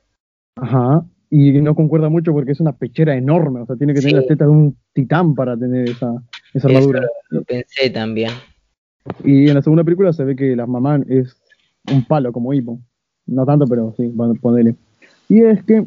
[0.56, 1.04] Ajá.
[1.30, 4.26] Y no concuerda mucho porque es una pechera enorme, o sea, tiene que tener las
[4.26, 6.12] tetas de un titán para tener esa,
[6.52, 7.00] esa armadura.
[7.00, 8.32] Eso lo pensé también.
[9.24, 11.36] Y en la segunda película se ve que la mamá es
[11.90, 12.80] un palo como Hippo.
[13.26, 14.74] No tanto, pero sí, ponele.
[15.28, 15.86] Y es que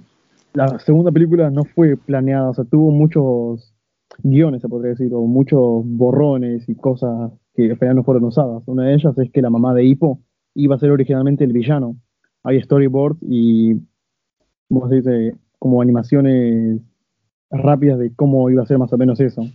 [0.53, 3.72] la segunda película no fue planeada, o sea, tuvo muchos
[4.23, 8.63] guiones, se podría decir, o muchos borrones y cosas que al final no fueron usadas.
[8.65, 10.19] Una de ellas es que la mamá de Hippo
[10.55, 11.95] iba a ser originalmente el villano.
[12.43, 13.75] Hay storyboards y,
[14.69, 15.35] ¿cómo se dice?
[15.59, 16.81] Como animaciones
[17.51, 19.45] rápidas de cómo iba a ser más o menos eso.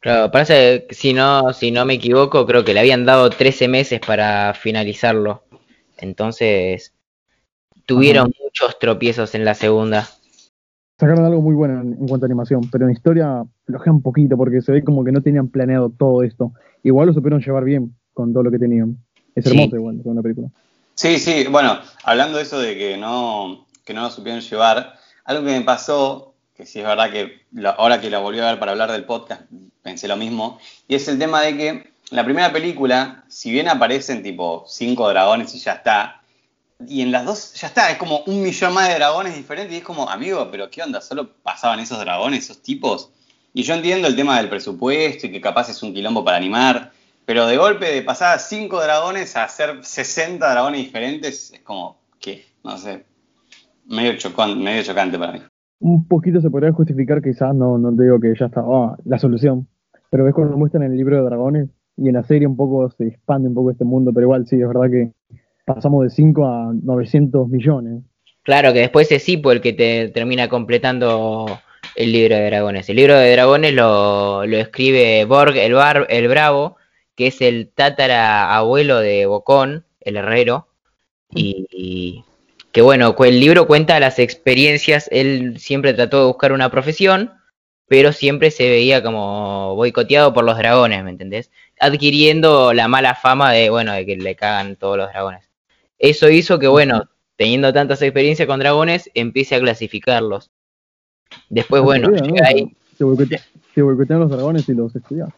[0.00, 3.68] Claro, parece que si no, si no me equivoco, creo que le habían dado 13
[3.68, 5.42] meses para finalizarlo.
[5.98, 6.94] Entonces,
[7.86, 10.06] tuvieron muchos tropiezos en la segunda.
[11.00, 14.36] Sacaron algo muy bueno en, en cuanto a animación, pero en historia flojea un poquito
[14.36, 16.52] porque se ve como que no tenían planeado todo esto.
[16.82, 18.96] Igual lo supieron llevar bien con todo lo que tenían.
[19.34, 19.50] Es Sí.
[19.50, 20.48] hermoso igual con la película.
[20.94, 25.44] Sí, sí, bueno, hablando de eso de que no, que no lo supieron llevar, algo
[25.44, 28.58] que me pasó, que sí es verdad que la- ahora que la volví a ver
[28.58, 29.42] para hablar del podcast,
[29.82, 30.58] pensé lo mismo,
[30.88, 35.08] y es el tema de que en la primera película, si bien aparecen tipo cinco
[35.08, 36.19] dragones y ya está,
[36.86, 39.78] y en las dos ya está, es como un millón más de dragones diferentes, y
[39.78, 41.00] es como, amigo, pero ¿qué onda?
[41.00, 43.10] ¿Solo pasaban esos dragones, esos tipos?
[43.52, 46.92] Y yo entiendo el tema del presupuesto y que capaz es un quilombo para animar,
[47.26, 51.98] pero de golpe de pasar a 5 dragones a hacer 60 dragones diferentes, es como,
[52.18, 52.44] ¿qué?
[52.64, 53.04] No sé.
[53.86, 55.40] Medio, chocón, medio chocante para mí.
[55.80, 59.18] Un poquito se podría justificar, quizás, no, no te digo que ya está ah, la
[59.18, 59.66] solución.
[60.10, 62.90] Pero ves cuando muestran en el libro de dragones y en la serie un poco
[62.90, 65.12] se expande un poco este mundo, pero igual sí, es verdad que
[65.74, 68.02] pasamos de 5 a 900 millones.
[68.42, 71.46] Claro que después es Sipo el que te termina completando
[71.94, 72.88] el libro de dragones.
[72.88, 76.76] El libro de dragones lo, lo escribe Borg el, Bar, el Bravo,
[77.14, 80.68] que es el tatara abuelo de Bocón, el herrero.
[81.34, 82.24] Y, y
[82.72, 85.08] que bueno, el libro cuenta las experiencias.
[85.12, 87.32] Él siempre trató de buscar una profesión,
[87.86, 91.50] pero siempre se veía como boicoteado por los dragones, ¿me entendés?
[91.78, 95.49] Adquiriendo la mala fama de, bueno, de que le cagan todos los dragones.
[96.00, 97.04] Eso hizo que, bueno,
[97.36, 100.50] teniendo tantas experiencias con dragones, empiece a clasificarlos.
[101.50, 103.42] Después, bueno, llega ahí, Se boicotea-
[103.74, 105.28] se boicotean los dragones y los estudias.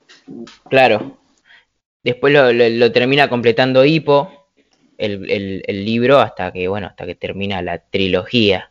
[0.71, 1.19] claro.
[2.05, 4.29] Después lo, lo- lo termina completando Hippo,
[4.99, 8.71] el, el- el libro, hasta que, bueno, hasta que termina la trilogía.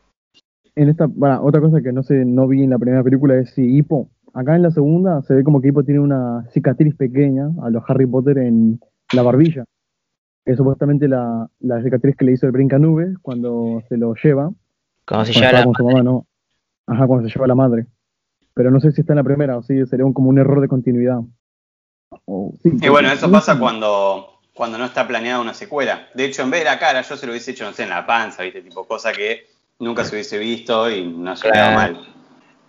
[0.75, 3.51] En esta, bueno, otra cosa que no sé, no vi en la primera película es
[3.51, 7.49] si Hippo acá en la segunda se ve como que Hippo tiene una cicatriz pequeña
[7.63, 8.79] a los Harry Potter en
[9.13, 9.65] la barbilla.
[10.45, 14.51] Que es supuestamente la, la cicatriz que le hizo el Brincanube cuando se lo lleva.
[15.05, 16.27] Como se cuando lleva estaba la con su mamá, ¿no?
[16.87, 17.85] Ajá, cuando se lleva a la madre.
[18.53, 20.59] Pero no sé si está en la primera o si sería un- como un error
[20.61, 21.19] de continuidad.
[22.25, 26.07] O- sí, Y bueno, eso no pasa cuando, cuando no está planeada una secuela.
[26.15, 27.89] De hecho, en vez de la cara, yo se lo hubiese hecho, no sé, en
[27.89, 28.61] la panza, ¿viste?
[28.61, 29.45] Tipo, cosa que
[29.79, 31.57] nunca se hubiese visto y no Claro.
[31.57, 32.01] quedó mal.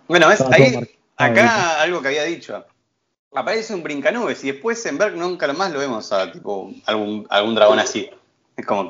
[0.07, 0.75] Bueno, todo Ahí,
[1.17, 2.63] acá algo que había dicho.
[3.35, 7.55] Aparece un brincanubes y después en Berg nunca más lo vemos a tipo algún, algún
[7.55, 8.09] dragón así.
[8.55, 8.89] Es como.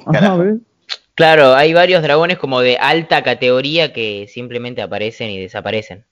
[1.16, 6.06] Claro, hay varios dragones como de alta categoría que simplemente aparecen y desaparecen.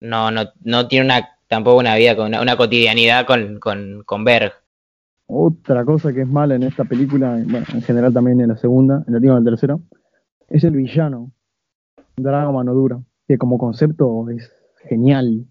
[0.00, 4.24] No, no, no tiene una, tampoco una vida con una, una cotidianidad con, con, con
[4.24, 4.52] Berg.
[5.26, 9.04] Otra cosa que es mala en esta película, bueno, en general también en la segunda,
[9.06, 9.78] en la última y en la tercera,
[10.48, 11.30] es el villano,
[12.16, 14.50] Drago Mano Dura, que como concepto es
[14.88, 15.44] genial.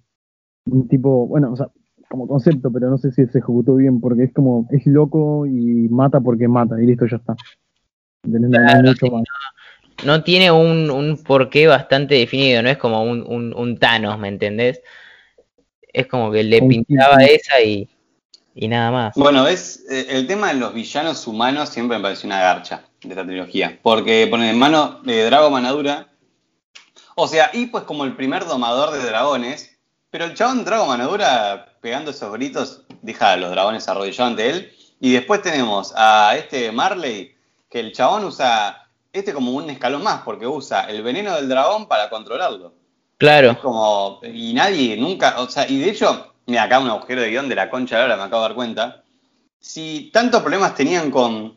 [0.66, 1.70] Un tipo, bueno, o sea,
[2.10, 5.88] como concepto, pero no sé si se ejecutó bien, porque es como, es loco y
[5.90, 7.36] mata porque mata, y listo, ya está.
[8.24, 9.24] No- no hay Claro, mucho sí, más.
[10.06, 14.28] No tiene un, un porqué bastante definido, no es como un, un, un Thanos, ¿me
[14.28, 14.82] entendés?
[15.92, 17.90] Es como que le pintaba esa y,
[18.54, 19.16] y nada más.
[19.16, 23.10] Bueno, ves, Eh, el tema de los villanos humanos siempre me pareció una garcha de
[23.10, 23.80] esta trilogía.
[23.82, 26.10] Porque ponen en mano de Drago Manadura.
[27.16, 29.80] O sea, Hippo es como el primer domador de dragones.
[30.12, 34.74] Pero el chabón Drago Manadura, pegando esos gritos, deja a los dragones arrodillados ante él.
[35.00, 37.34] Y después tenemos a este Marley,
[37.70, 41.88] que el chabón usa este como un escalón más, porque usa el veneno del dragón
[41.88, 42.68] para controlarlo.
[42.68, 47.22] Es Claro, como, y nadie nunca, o sea, y de hecho, mira, acá un agujero
[47.22, 49.04] de guion de la concha de la hora, me acabo de dar cuenta.
[49.58, 51.56] Si tantos problemas tenían con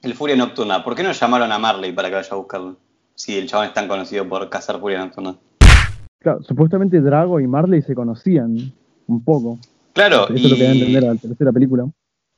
[0.00, 2.76] el Furia Nocturna, ¿por qué no llamaron a Marley para que vaya a buscarlo?
[3.16, 5.34] Si el chabón es tan conocido por cazar Furia Nocturna.
[6.20, 8.72] Claro, supuestamente Drago y Marley se conocían
[9.08, 9.58] un poco.
[9.92, 11.86] Claro, Eso es lo que da a entender a la tercera película.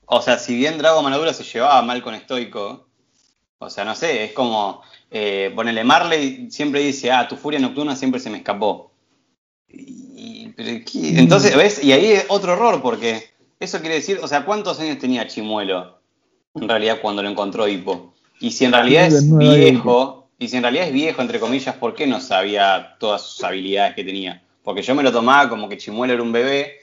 [0.06, 2.88] o sea, si bien Drago Manadura se llevaba mal con Stoico,
[3.58, 7.96] o sea, no sé, es como, eh, ponele, Marley siempre dice, ah, tu Furia Nocturna
[7.96, 8.92] siempre se me escapó.
[9.68, 11.18] Y, pero ¿qué?
[11.18, 11.82] Entonces, ¿ves?
[11.82, 15.98] Y ahí es otro error, porque eso quiere decir, o sea, ¿cuántos años tenía Chimuelo
[16.54, 18.14] en realidad cuando lo encontró Hippo?
[18.40, 21.94] Y si en realidad es viejo, y si en realidad es viejo, entre comillas, ¿por
[21.94, 24.42] qué no sabía todas sus habilidades que tenía?
[24.62, 26.78] Porque yo me lo tomaba como que Chimuelo era un bebé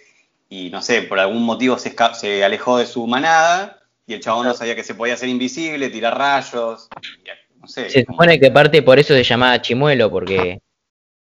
[0.51, 4.45] y no sé, por algún motivo se, se alejó de su manada y el chabón
[4.45, 7.89] no sabía que se podía hacer invisible, tirar rayos, y- no sé.
[7.89, 10.61] se supone que parte por eso se llamaba Chimuelo, porque,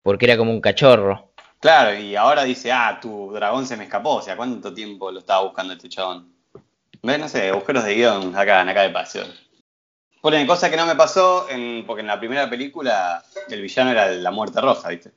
[0.02, 1.32] porque era como un cachorro.
[1.60, 5.20] Claro, y ahora dice, ah, tu dragón se me escapó, o sea, ¿cuánto tiempo lo
[5.20, 6.34] estaba buscando este chabón?
[7.00, 7.18] ¿Ves?
[7.20, 9.26] No sé, agujeros de guion acá, acá de paseo.
[10.20, 14.08] Ponen cosa que no me pasó, en- porque en la primera película el villano era
[14.08, 15.12] la muerte roja, ¿viste?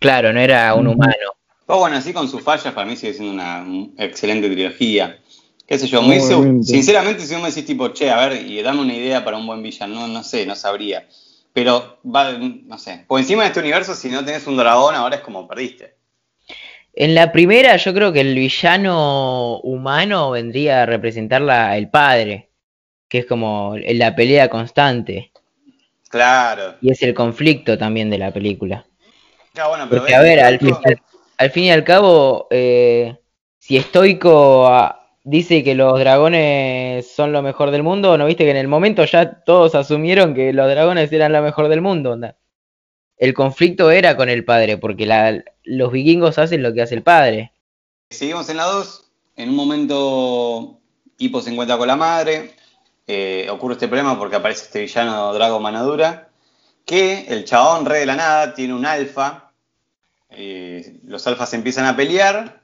[0.00, 1.36] Claro, no era un humano.
[1.66, 3.64] Pero bueno, así con sus fallas, para mí sigue siendo una
[3.98, 5.18] excelente trilogía.
[5.66, 6.66] Qué sé yo, me hizo- Obviamente.
[6.66, 9.46] sinceramente, si vos me decís tipo, che, a ver, y dame una idea para un
[9.46, 11.06] buen villano, no, no sé, no sabría.
[11.52, 13.04] Pero, va, no sé.
[13.06, 15.94] Por encima de este universo, si no tenés un dragón, ahora es como perdiste.
[16.94, 22.50] En la primera yo creo que el villano humano vendría a representar la, el padre,
[23.08, 25.30] que es como la pelea constante.
[26.08, 26.74] Claro.
[26.82, 28.84] Y es el conflicto también de la película.
[29.54, 30.58] Ya, bueno, pero Porque, a ver, al-
[31.42, 33.18] al fin y al cabo, eh,
[33.58, 38.52] si Stoico ah, dice que los dragones son lo mejor del mundo, ¿no viste que
[38.52, 42.16] en el momento ya todos asumieron que los dragones eran lo mejor del mundo?
[43.16, 45.06] El conflicto era con el padre, porque
[45.64, 47.52] los vikingos hacen lo que hace el padre.
[48.10, 49.10] Seguimos en la 2.
[49.36, 50.78] En un momento,
[51.18, 52.54] Hippo se encuentra con la madre.
[53.08, 56.28] eh, ocurre este problema porque aparece este villano Drago Manadura.
[56.86, 59.51] Que el chabón, re de la nada, tiene un alfa.
[60.34, 62.62] Eh, los alfas empiezan a pelear.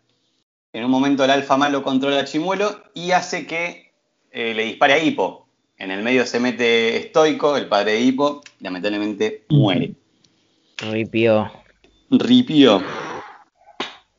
[0.72, 3.92] En un momento, el alfa malo controla a Chimuelo y hace que
[4.30, 5.48] eh, le dispare a Hippo.
[5.76, 8.42] En el medio se mete Estoico, el padre de Hippo.
[8.60, 9.94] Lamentablemente muere.
[10.78, 11.50] Ripió.
[12.10, 12.82] Ripio.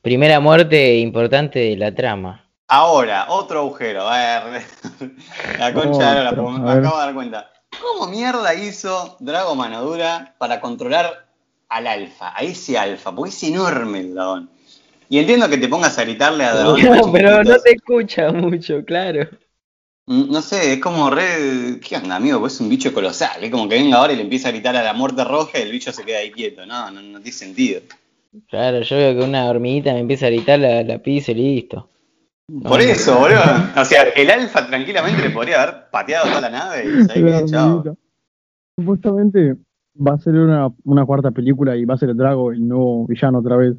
[0.02, 2.46] Primera muerte importante de la trama.
[2.68, 4.08] Ahora, otro agujero.
[4.08, 4.64] A ver,
[5.60, 7.52] la concha de la Otro, me acabo de dar cuenta.
[7.82, 11.29] ¿Cómo mierda hizo Drago Manadura para controlar
[11.70, 13.16] al alfa, a ese alfa?
[13.16, 14.50] Porque es enorme el dragón.
[15.10, 18.84] Y entiendo que te pongas a gritarle a más No, pero no te escucha mucho,
[18.86, 19.28] claro.
[20.06, 21.80] Mm, No sé, es como re.
[21.80, 22.40] ¿Qué onda, amigo?
[22.40, 23.44] Pues es un bicho colosal.
[23.44, 25.64] Es como que venga ahora y le empieza a gritar a la muerte roja y
[25.64, 26.66] el bicho se queda ahí quieto.
[26.66, 27.82] No, no, no tiene sentido.
[28.48, 31.90] Claro, yo veo que una hormiguita me empieza a gritar, la, la piso y listo.
[32.64, 33.42] Por eso, boludo.
[33.76, 37.96] O sea, el alfa tranquilamente le podría haber pateado toda la nave y se hormiguita.
[38.78, 39.56] Supuestamente
[40.00, 43.06] va a ser una, una cuarta película y va a ser el Drago el nuevo
[43.08, 43.76] villano otra vez.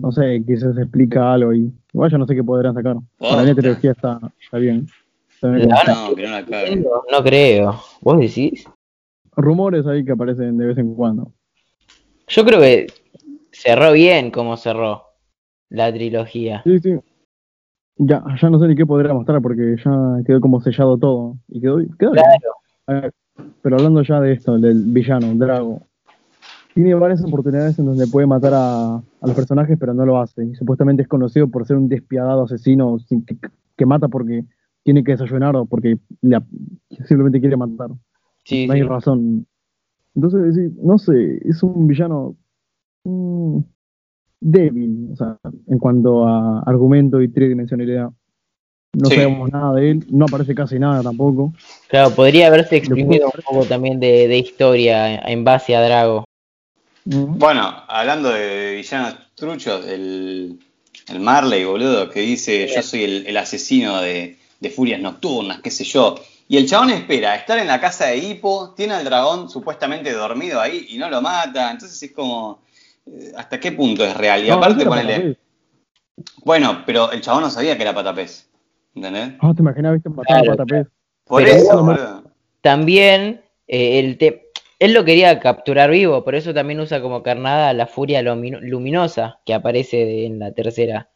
[0.00, 2.96] no sé, quizás se explica algo y igual yo no sé qué podrán sacar.
[2.96, 4.86] Oh, Para mí la trilogía está, está bien.
[5.30, 5.94] Está bien está.
[5.94, 6.76] No, que no la cague.
[6.76, 7.80] No creo.
[8.00, 8.66] ¿Vos decís?
[9.36, 11.32] Rumores ahí que aparecen de vez en cuando.
[12.28, 12.86] Yo creo que
[13.52, 15.02] cerró bien como cerró
[15.68, 16.62] la trilogía.
[16.64, 16.98] Sí, sí.
[17.98, 21.36] Ya, ya no sé ni qué podrá mostrar porque ya quedó como sellado todo.
[21.48, 22.24] Y quedó, quedó bien.
[22.24, 22.54] Claro.
[22.86, 23.14] A ver,
[23.62, 25.82] pero hablando ya de esto, del villano, Drago.
[26.74, 30.44] Tiene varias oportunidades en donde puede matar a, a los personajes, pero no lo hace.
[30.44, 33.36] Y supuestamente es conocido por ser un despiadado asesino sin- que,
[33.76, 34.44] que mata porque
[34.82, 36.38] tiene que desayunar o porque le
[37.06, 37.90] simplemente quiere matar.
[38.44, 38.86] Sí, no hay sí.
[38.86, 39.46] razón.
[40.14, 42.36] Entonces, no sé, es un villano
[43.04, 43.58] mm,
[44.40, 48.10] débil, o sea, en cuanto a argumento y tridimensionalidad.
[48.92, 49.16] No Sí.
[49.16, 51.52] sabemos nada de él, no aparece casi nada tampoco.
[51.88, 56.24] Claro, podría haberse exprimido un poco también de, de historia en base a Drago.
[57.04, 60.58] Bueno, hablando de villanos truchos, el,
[61.08, 65.70] el Marley, boludo, que dice yo soy el, el asesino de, de furias nocturnas, qué
[65.70, 66.16] sé yo.
[66.48, 70.60] Y el chabón espera estar en la casa de Hippo, tiene al dragón supuestamente dormido
[70.60, 71.70] ahí y no lo mata.
[71.70, 72.62] Entonces es como,
[73.06, 74.44] eh, ¿hasta qué punto es real?
[74.44, 75.36] Y No, aparte ponele,
[76.44, 78.48] bueno, pero el chabón no sabía que era patapés.
[78.96, 79.34] ¿Entendés?
[79.40, 80.86] Ah, te imaginas, viste, matar Claro, a Patapés.
[81.24, 82.22] Por Pero eso, boludo.
[82.62, 87.72] También eh, el te- él lo quería capturar vivo, por eso también usa como carnada
[87.72, 91.08] la furia lumino- luminosa que aparece de- en la tercera.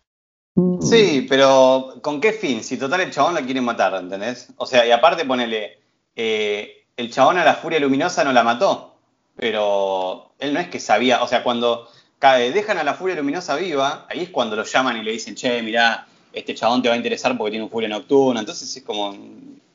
[0.55, 0.81] Mm.
[0.83, 2.63] Sí, pero ¿con qué fin?
[2.63, 4.53] Si total el chabón la quiere matar, ¿entendés?
[4.57, 5.79] O sea, y aparte ponele,
[6.17, 8.97] eh, el chabón a la furia luminosa no la mató,
[9.37, 11.89] pero él no es que sabía, o sea, cuando
[12.19, 15.35] ca- dejan a la furia luminosa viva, ahí es cuando lo llaman y le dicen,
[15.35, 18.83] che, mirá, este chabón te va a interesar porque tiene un furia nocturna, entonces es
[18.83, 19.17] como,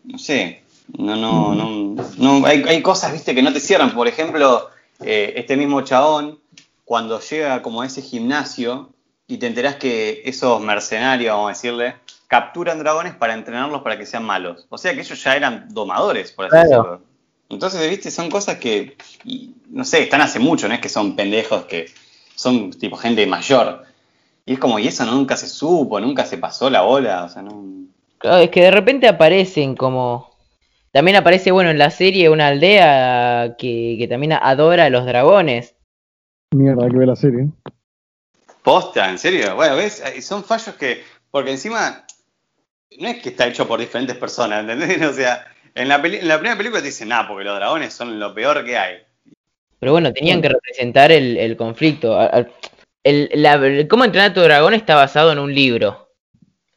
[0.04, 0.62] no sé,
[0.98, 4.70] no, no, no, no hay, hay cosas, viste, que no te cierran, por ejemplo,
[5.02, 6.40] eh, este mismo chabón,
[6.84, 8.90] cuando llega como a ese gimnasio,
[9.28, 11.96] y te enterás que esos mercenarios, vamos a decirle,
[12.28, 14.68] capturan dragones para entrenarlos para que sean malos.
[14.70, 16.68] O sea que ellos ya eran domadores, por así Claro.
[16.68, 17.02] decirlo.
[17.50, 18.98] Entonces, viste, son cosas que,
[19.70, 21.92] no sé, están hace mucho, no es que son pendejos que
[22.36, 23.86] son tipo gente mayor.
[24.46, 27.42] Y es como, y eso nunca se supo, nunca se pasó la bola, o sea,
[27.42, 27.64] no...
[28.20, 30.36] Claro, es que de repente aparecen como...
[30.92, 35.76] También aparece, bueno, en la serie una aldea que, que también adora a los dragones.
[36.52, 37.48] Mierda, hay que ver la serie.
[38.64, 39.56] Posta, en serio.
[39.56, 42.06] Bueno, ves, son fallos que, porque encima,
[43.00, 45.02] no es que está hecho por diferentes personas, ¿entendés?
[45.10, 47.94] O sea, en la, peli- en la primera película te dicen, nada, porque los dragones
[47.94, 48.98] son lo peor que hay.
[49.80, 52.18] Pero bueno, tenían que representar el, el conflicto.
[53.06, 56.10] El, la- el cómo entrenar a tu dragón está basado en un libro.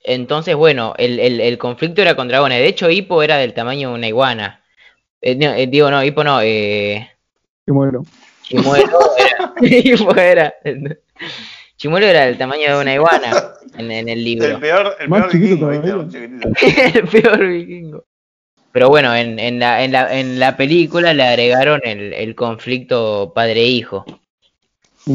[0.05, 2.59] Entonces, bueno, el, el- el conflicto era con dragones.
[2.61, 4.63] De hecho, Hippo era del tamaño de una iguana.
[5.21, 6.41] Eh, no, eh, digo, no, Hippo no.
[6.43, 7.11] Eh,
[7.67, 8.05] Y muero.
[8.43, 9.55] Chimuelo era.
[9.61, 10.55] Hippo era.
[11.77, 14.61] Chimuelo era del tamaño de una iguana en, en el El libro.
[14.61, 18.05] peor, el peor vikingo, el peor vikingo.
[18.73, 23.33] Pero bueno, en, en, la, en, la, en la película le agregaron el, el conflicto
[23.35, 24.05] padre-hijo.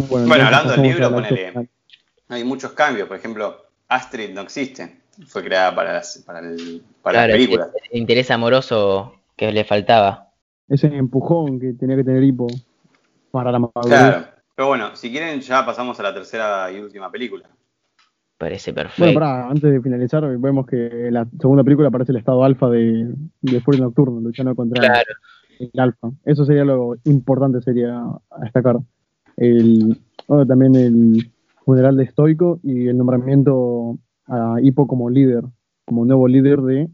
[0.10, 1.70] Bueno, Bueno, hablando del libro, ponele.
[2.30, 3.08] Hay muchos cambios.
[3.08, 5.02] Por ejemplo, Astrid no existe.
[5.28, 7.68] Fue creada para las, para el- para Claro, las películas.
[7.76, 10.32] el, el interés amoroso que le faltaba.
[10.68, 12.48] Ese empujón que tenía que tener Hippo
[13.32, 13.86] para la madurez.
[13.88, 14.26] Claro.
[14.56, 17.48] Pero bueno, si quieren, ya pasamos a la tercera y última película.
[18.38, 19.14] Parece Bueno, perfecto.
[19.20, 23.14] pará, antes de finalizar, vemos que en la segunda película aparece el estado alfa de,
[23.42, 25.12] de Furia Nocturno, luchando contra Claro.
[25.60, 26.10] el alfa.
[26.26, 28.78] Eso sería lo importante, sería a destacar.
[29.38, 31.32] El, bueno, también el
[31.66, 35.44] funeral de Stoico y el nombramiento a Hippo como líder,
[35.86, 36.90] como nuevo líder de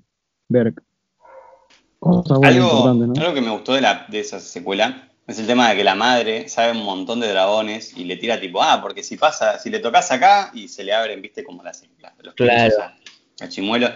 [0.50, 3.14] buena, Algo, importante, ¿no?
[3.22, 5.94] algo que me gustó de, la, de esa secuela es el tema de que la
[5.94, 9.70] madre sabe un montón de dragones y le tira tipo, ah, porque si pasa, si
[9.70, 12.74] le tocas acá y se le abren, viste, como las, las- los Claro.
[12.82, 13.90] a, a Chimuelo.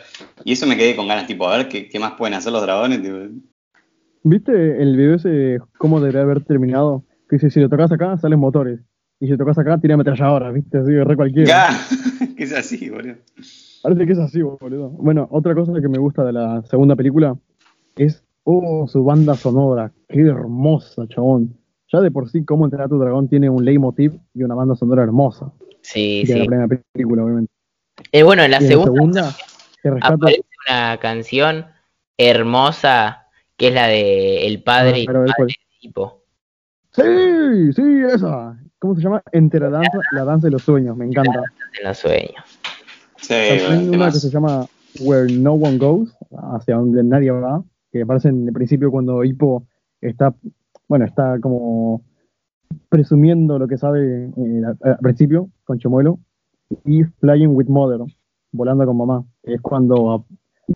[0.44, 2.62] Y eso me quedé con ganas, tipo, a ver qué, qué más pueden hacer los
[2.62, 3.02] dragones.
[3.02, 3.18] tipo.
[4.22, 7.04] ¿Viste el video ese, cómo debería haber terminado?
[7.34, 8.80] Que dice, si lo tocas acá, salen motores.
[9.20, 10.78] Y si lo tocas acá, tira ametralladoras, ¿viste?
[10.78, 11.48] Así, re cualquiera.
[11.48, 13.16] Ya, que es así, boludo.
[13.82, 14.90] Parece que es así, boludo.
[14.90, 17.36] Bueno, otra cosa que me gusta de la segunda película
[17.96, 19.92] es, oh, su banda sonora.
[20.10, 21.58] Qué hermosa, chabón.
[21.92, 24.76] Ya de por sí, cómo entrenar a tu dragón tiene un leitmotiv y una banda
[24.76, 25.52] sonora hermosa.
[25.82, 26.48] Sí, de la sí.
[26.48, 27.52] primera película, obviamente.
[28.12, 29.36] Eh, bueno, en la y en segunda, la
[29.82, 31.66] segunda, aparece una canción
[32.16, 33.26] hermosa
[33.58, 35.48] que es la de El padre y Pero, a ver, madre ¿cuál?
[35.48, 36.24] de Hippo.
[36.94, 38.58] Sí, sí, esa.
[38.80, 39.22] ¿Cómo se llama?
[39.32, 41.44] Entre la danza, la danza de los sueños, me encanta.
[41.80, 42.44] En los sueños.
[43.18, 43.34] Sí,
[43.66, 44.66] boludo, una que se llama
[45.00, 46.16] Where No One Goes,
[46.54, 49.66] hacia donde nadie va, que aparece en el principio cuando Hippo
[50.02, 50.36] está,
[50.88, 52.04] bueno, está como
[52.90, 56.20] presumiendo lo que sabe eh, al, principio con Chimuelo
[56.86, 58.02] y Flying with Mother,
[58.52, 59.24] volando con mamá.
[59.44, 60.26] Es cuando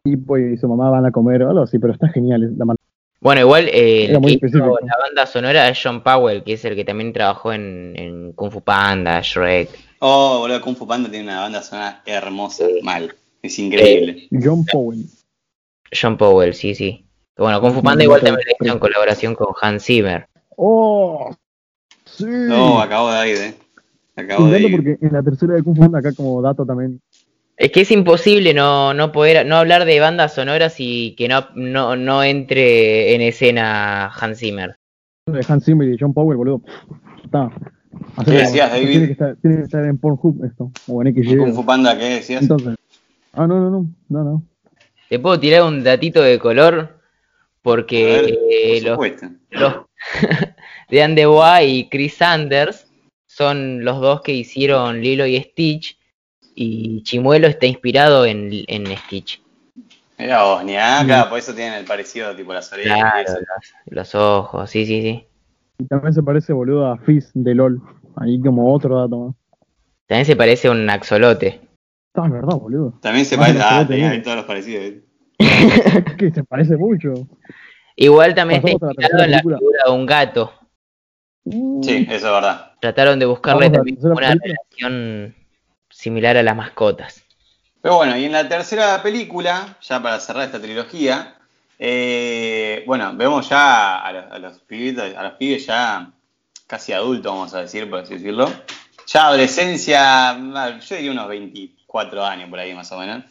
[0.04, 2.54] Tipo y su mamá van a comer o algo así, pero está genial.
[2.58, 2.77] La man-
[3.20, 6.76] Bueno, igual eh, el que hizo la banda sonora es John Powell, que es el
[6.76, 9.70] que también trabajó en, en Kung Fu Panda, Shrek.
[10.00, 13.16] Oh, boludo, Kung Fu Panda tiene una banda sonora hermosa, mal.
[13.42, 14.28] Es increíble.
[14.32, 15.06] John Powell.
[16.00, 17.06] John Powell, sí, sí.
[17.36, 20.28] Bueno, Kung Fu Panda igual también lo hizo en colaboración con Hans Zimmer.
[20.56, 21.36] ¡Oh!
[22.06, 22.26] Sí.
[22.28, 23.56] No, acabo de ir, eh.
[24.16, 24.72] Acabo de ir.
[24.72, 27.02] porque en la tercera de Kung Fu Panda, acá como dato también.
[27.58, 31.48] Es que es imposible no, no poder no hablar de bandas sonoras y que no,
[31.56, 34.78] no, no entre en escena Hans Zimmer.
[35.26, 36.62] De Hans Zimmer y John Powell, boludo.
[37.24, 37.52] Está.
[38.24, 38.88] ¿Qué decías, David?
[38.88, 40.72] Tiene que, estar, tiene que estar en Pornhub esto.
[40.88, 41.38] O en XY.
[41.38, 42.44] Kung Fu Panda, ¿qué decías?
[42.44, 42.76] Entonces.
[43.34, 43.88] Ah, no, no, no.
[44.10, 44.44] No, no.
[45.10, 46.90] Te puedo tirar un datito de color A ver,
[47.64, 49.74] porque eh, por los, los
[50.90, 52.88] de Andebois y Chris Sanders
[53.26, 55.98] son los dos que hicieron Lilo y Stitch
[56.60, 59.42] y Chimuelo está inspirado en, en Stitch.
[60.18, 62.98] Mira vos, ni acá, por eso tienen el parecido, tipo las orejas.
[62.98, 63.38] y Claro, eso.
[63.38, 65.24] los, los ojos, sí, sí, sí.
[65.78, 67.80] Y también se parece, boludo, a Fizz de LOL.
[68.16, 69.36] Ahí como otro dato más.
[70.08, 71.62] También se parece a un axolote.
[72.08, 72.98] Está, es verdad, boludo.
[73.02, 73.60] También se Ah, parece.
[73.60, 74.24] no, Ah, pero tenía tenía.
[74.24, 74.84] todos los parecidos.
[74.86, 75.04] eh.
[76.18, 77.14] que se parece mucho.
[77.96, 80.52] Igual también está a la inspirado en la figura de un gato.
[81.46, 82.72] Mm, Sí, eso es verdad.
[82.82, 84.36] Trataron de buscarle a también una película.
[84.44, 85.36] relación
[85.98, 87.24] similar a las mascotas.
[87.82, 91.36] Pero bueno, y en la tercera película, ya para cerrar esta trilogía,
[91.80, 96.12] eh, bueno, vemos ya a los, a los pibitos, a los pibes ya
[96.68, 98.48] casi adultos, vamos a decir, por así decirlo.
[99.08, 103.24] Ya adolescencia, ah, yo diría unos 24 años por ahí más o menos.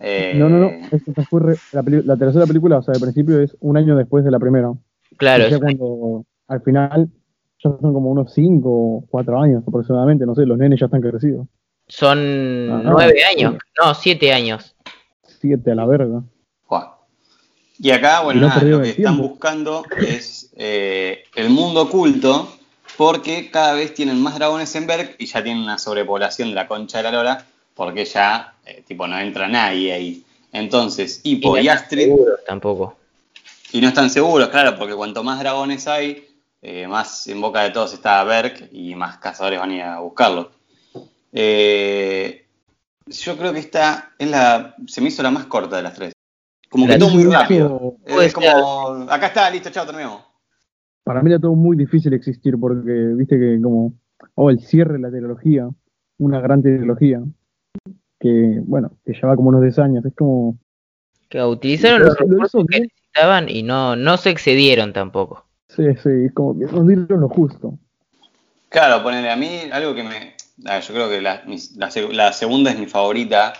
[0.00, 0.70] Eh, No, no, no.
[0.90, 4.24] Esta fue re- la, la tercera película, o sea, al principio es un año después
[4.24, 4.72] de la primera.
[5.16, 7.08] Claro, ya es- cuando al final
[7.62, 11.00] ya son como unos 5 o 4 años aproximadamente, no sé, los nenes ya están
[11.00, 11.46] crecidos.
[11.88, 13.22] Son Ah, no, nueve sí.
[13.22, 14.74] años, no, siete años.
[15.40, 16.22] 7 a la verga.
[17.76, 22.56] Y acá, bueno, Y no nada, lo que están buscando es eh, el mundo oculto,
[22.96, 26.68] porque cada vez tienen más dragones en Berk y ya tienen una sobrepoblación de la
[26.68, 30.24] concha de la lora, porque ya, eh, tipo, no entra nadie ahí.
[30.52, 32.96] Entonces, Hippo no y están Astrid, seguros tampoco.
[33.72, 36.28] y no están seguros, claro, porque cuanto más dragones hay,
[36.62, 39.98] eh, más en boca de todos está Berk y más cazadores van a ir a
[39.98, 40.52] buscarlo.
[41.36, 42.46] Eh,
[43.06, 46.12] yo creo que esta es la, se me hizo la más corta de las tres.
[46.70, 47.96] Como que todo muy rápido.
[48.06, 50.22] Puede Es como, acá está, listo, chao, terminamos.
[51.02, 53.94] Para mí era todo muy difícil existir porque, viste que como,
[54.36, 55.68] o el cierre de la trilogía,
[56.18, 57.20] una gran trilogía,
[58.18, 60.56] que, bueno, que lleva como unos 10 años, es como,
[61.28, 65.44] Que utilizaron Lo los recursos que necesitaban y no, no se excedieron tampoco.
[65.68, 67.76] sí, sí, es como que nos dieron lo justo.
[68.68, 70.33] Claro, ponele a mí algo que me.
[70.66, 73.54] Ah, yo creo que la, segunda es mi favorita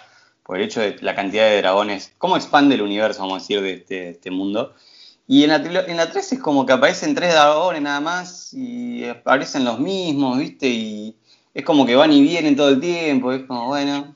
[0.44, 2.12] por el hecho de la cantidad de dragones.
[2.18, 4.74] Cómo expande el universo, vamos a decir, de este, de este mundo.
[5.26, 9.04] Y en la, en la 3 es como que aparecen tres dragones nada más y
[9.04, 10.68] aparecen los mismos, ¿viste?
[10.68, 11.16] Y
[11.54, 13.32] es como que van y vienen todo el tiempo.
[13.32, 14.14] Es como, bueno.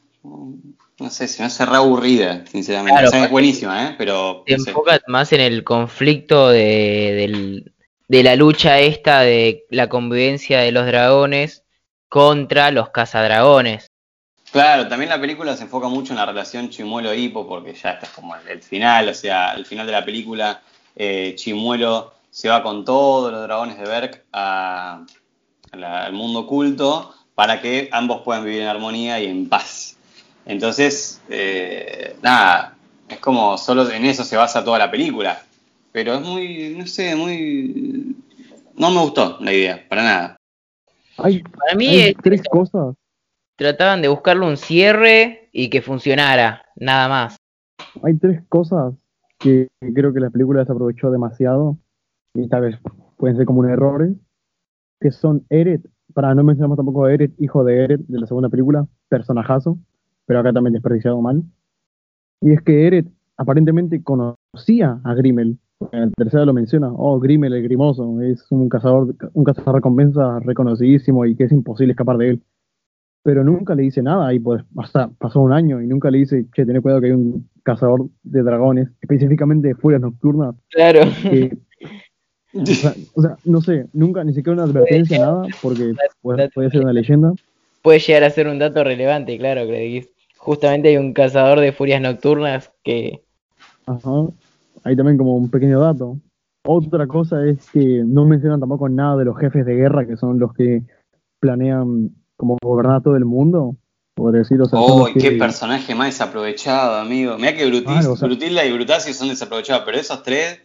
[1.01, 2.93] No sé, se me hace re aburrida, sinceramente.
[2.93, 3.95] Claro, O sea, es buenísima, ¿eh?
[3.97, 4.43] Pero.
[4.47, 4.71] Se no sé.
[4.71, 7.73] enfoca más en el conflicto de, del-
[8.09, 11.65] de la lucha esta de la convivencia de los dragones
[12.09, 13.91] contra los cazadragones.
[14.51, 18.35] Claro, también la película se enfoca mucho en la relación Chimuelo-Hipo, porque ya está como
[18.35, 20.63] el, final, o sea, al final de la película,
[20.97, 27.89] eh, Chimuelo se va con todos los dragones de Berk al mundo oculto para que
[27.93, 29.97] ambos puedan vivir en armonía y en paz.
[30.47, 32.75] Entonces, eh, nada,
[33.09, 35.43] es como solo en eso se basa toda la película,
[35.93, 38.17] pero es muy, no sé, muy...
[38.77, 40.38] No me gustó la idea, para nada.
[41.19, 42.95] Hay, Para mí hay tres cosas,
[43.57, 47.37] trataban de buscarle un cierre y que funcionara, nada más.
[48.03, 48.95] hay tres cosas
[49.39, 51.77] que creo que la película desaprovechó demasiado
[52.35, 52.79] y tal vez
[53.17, 54.09] pueden ser como un error,
[55.01, 55.83] que son Eret,
[56.15, 59.79] para no mencionamos tampoco a Eret, hijo de Eret de la segunda película, personajazo,
[60.27, 61.43] pero acá también desperdiciado mal.
[62.41, 63.07] Y es que Eret
[63.37, 65.59] aparentemente conocía a Grimmel.
[65.93, 70.41] En la tercera lo menciona, oh, Grimmel el grimoso, es un cazador, un cazador recompensa
[70.41, 72.43] reconocidísimo y que es imposible escapar de él.
[73.23, 76.47] Pero nunca le dice nada y pues hasta pasó un año y nunca le dice,
[76.53, 81.01] che, ten cuidado que hay un cazador de dragones, específicamente de furias nocturnas, Claro.
[81.23, 81.57] que,
[82.55, 86.71] o, sea, o sea, no sé, nunca, ni siquiera una advertencia, nada, porque puede, puede
[86.71, 87.33] ser una leyenda.
[87.83, 90.09] Puede llegar a ser un dato relevante, claro, que
[90.39, 93.23] justamente hay un cazador de furias nocturnas que
[93.87, 94.29] Ajá.
[94.85, 96.19] Ahí también como un pequeño dato.
[96.67, 100.39] Otra cosa es que no mencionan tampoco nada de los jefes de guerra, que son
[100.39, 100.83] los que
[101.41, 103.77] planean como gobernar todo el mundo.
[104.15, 107.37] Podría decir, o sea, Oh, los que- qué personaje más desaprovechado, amigo.
[107.37, 110.61] Mira que Brutis, o sea- Brutilda y Brutasio son desaprovechados, pero esos tres.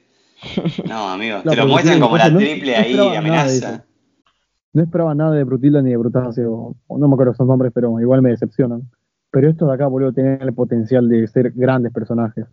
[0.87, 1.37] No, amigo.
[1.43, 3.85] Te lo muestran como la no- triple no ahí, de amenaza.
[4.73, 7.71] No esperaba nada de Brutilda ni de Brutáceo, o- o no me acuerdo sus nombres,
[7.73, 8.81] pero igual me decepcionan.
[9.31, 12.45] Pero estos de acá, boludo, tienen el potencial de ser grandes personajes.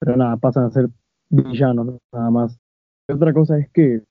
[0.00, 0.88] Pero nada, pasan a ser
[1.28, 2.58] villanos, nada más.
[3.08, 4.02] Otra cosa es que,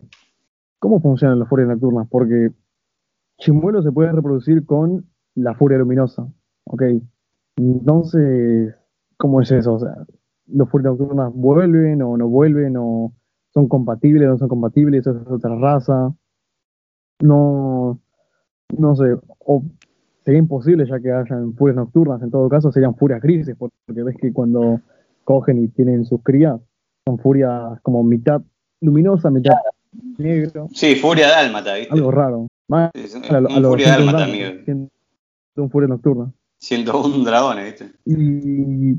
[0.79, 2.07] ¿cómo funcionan las furias nocturnas?
[2.09, 2.51] Porque
[3.39, 6.27] Chimuelo se puede reproducir con la furia luminosa,
[6.65, 6.83] ¿ok?
[7.57, 8.75] Entonces,
[9.17, 9.73] ¿cómo es eso?
[9.73, 9.95] O sea,
[10.47, 13.13] ¿los furias nocturnas vuelven o no vuelven o
[13.53, 15.01] son compatibles o no son compatibles?
[15.01, 16.13] ¿Eso es otra raza?
[17.21, 17.99] No,
[18.77, 19.63] no sé, o
[20.23, 23.73] sería imposible ya que hayan furias nocturnas, en todo caso serían furias grises, porque
[24.03, 24.81] ves que cuando
[25.29, 26.59] cogen y tienen sus crías,
[27.05, 28.41] son furias como mitad
[28.81, 29.53] luminosa, mitad
[30.17, 31.93] negro, Sí, Furia Dálmata, ¿viste?
[31.93, 32.47] algo raro.
[32.67, 34.61] Más un, a lo- a un lo Furia 101 Dálmata, amigo.
[34.65, 34.89] siendo
[35.57, 36.31] un furia nocturna.
[36.57, 37.91] 101 dragones, ¿viste?
[38.05, 38.95] Y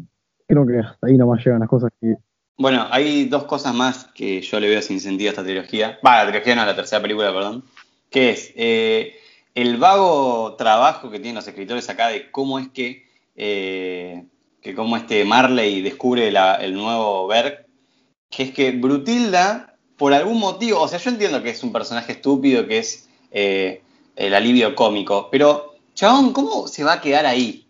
[0.47, 2.15] creo que hasta ahí nomás llegan las cosas que
[2.57, 5.99] Bueno, hay dos cosas más que yo le veo sin sentido a esta trilogía.
[6.07, 7.65] Va, la trilogía no, la tercera película, perdón.
[8.09, 9.15] Que es eh,
[9.57, 13.03] el vago trabajo que tienen los escritores acá de cómo es que,
[13.35, 14.27] eh,
[14.63, 17.67] que cómo este Marley descubre la- el nuevo Berg.
[18.29, 22.13] Que es que Brutilda, por algún motivo, o sea, yo entiendo que es un personaje
[22.13, 23.83] estúpido, que es eh,
[24.17, 27.67] el alivio cómico, pero, chabón, ¿cómo se va a quedar ahí?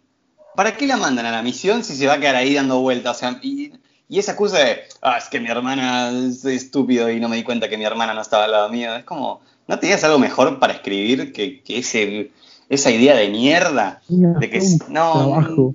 [0.56, 3.16] ¿Para qué la mandan a la misión si se va a quedar ahí dando vueltas?
[3.16, 3.72] O sea, y,
[4.08, 7.44] y esa excusa de, ah, es que mi hermana es estúpido y no me di
[7.44, 8.94] cuenta que mi hermana no estaba al lado mío.
[8.96, 12.30] Es como, ¿no tenías algo mejor para escribir que, que ese,
[12.68, 14.02] esa idea de mierda?
[14.40, 15.12] De que no.
[15.12, 15.74] trabajo.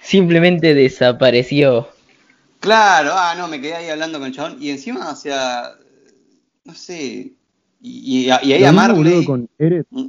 [0.00, 1.88] Simplemente desapareció.
[2.60, 4.56] Claro, ah, no, me quedé ahí hablando con el chabón.
[4.60, 5.72] Y encima, o sea,
[6.64, 7.32] no sé.
[7.80, 9.02] Y, y, y ahí Lo a mismo, Marley.
[9.14, 10.06] boludo, con Eret, Mm,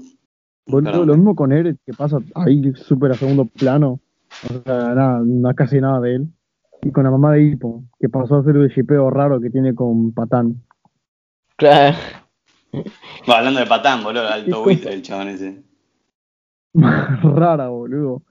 [0.65, 1.07] boludo, perdón.
[1.07, 3.99] lo mismo con Eret que pasa ahí súper a segundo plano.
[4.49, 6.27] O sea, nada, no casi nada de él.
[6.83, 9.73] Y con la mamá de Hippo, que pasó a ser el shipeo raro que tiene
[9.75, 10.61] con Patán.
[11.57, 11.97] Claro.
[13.27, 15.63] Va, hablando de patán, boludo, ¿Qué alto buitre el chabón ese.
[16.73, 18.21] Rara, boludo.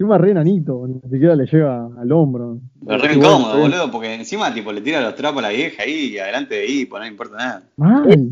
[0.00, 2.58] Encima re nanito, ni siquiera le llega al hombro.
[2.86, 5.82] Pero re bueno, incómodo, boludo, porque encima tipo le tira los trapos a la vieja
[5.82, 7.62] ahí y adelante de ahí, pues no importa nada.
[7.76, 8.30] Mal.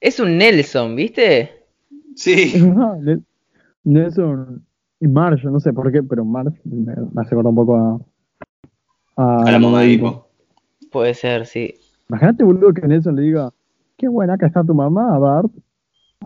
[0.00, 1.64] Es un Nelson, ¿viste?
[2.14, 3.18] Sí, verdad,
[3.82, 4.64] Nelson
[5.00, 8.00] y Marge, no sé por qué, pero Marge me, me hace acordar un poco a,
[9.16, 9.94] a, a la mamá de.
[9.94, 10.28] Hippo.
[10.92, 11.74] Puede ser, sí.
[12.08, 13.52] Imagínate, boludo, que Nelson le diga,
[13.96, 15.50] qué buena acá está tu mamá, Bart.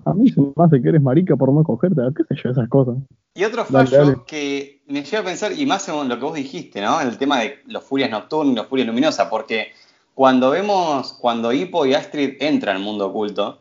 [0.05, 2.69] A mí se me hace que eres marica por no cogerte, qué sé yo, esas
[2.69, 2.97] cosas.
[3.35, 4.19] Y otro Dale, fallo dale.
[4.27, 7.01] que me lleva a pensar, y más según lo que vos dijiste, ¿no?
[7.01, 9.73] El tema de los furias nocturnos y los furias luminosas, porque
[10.15, 13.59] cuando vemos, cuando Hippo y Astrid entran al mundo oculto,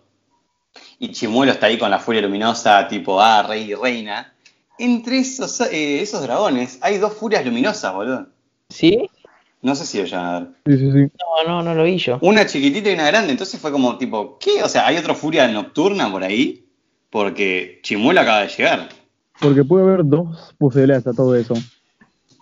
[1.00, 4.34] y Chimuelo está ahí con la furia luminosa, tipo, ah, rey y reina,
[4.78, 8.28] entre esos, eh, esos dragones hay dos furias luminosas, boludo.
[8.70, 9.10] ¿Sí?
[9.62, 10.50] No sé si lo llegan a ver.
[10.66, 11.12] Sí, sí, sí.
[11.20, 12.20] No, no, no lo vi yo.
[12.22, 14.64] Una chiquitita y una grande, entonces fue como tipo, ¿qué?
[14.64, 16.66] O sea, ¿hay otra furia nocturna por ahí?
[17.10, 19.01] Porque Chimuelo acaba de llegar.
[19.42, 21.56] Porque puede haber dos posibilidades a todo eso.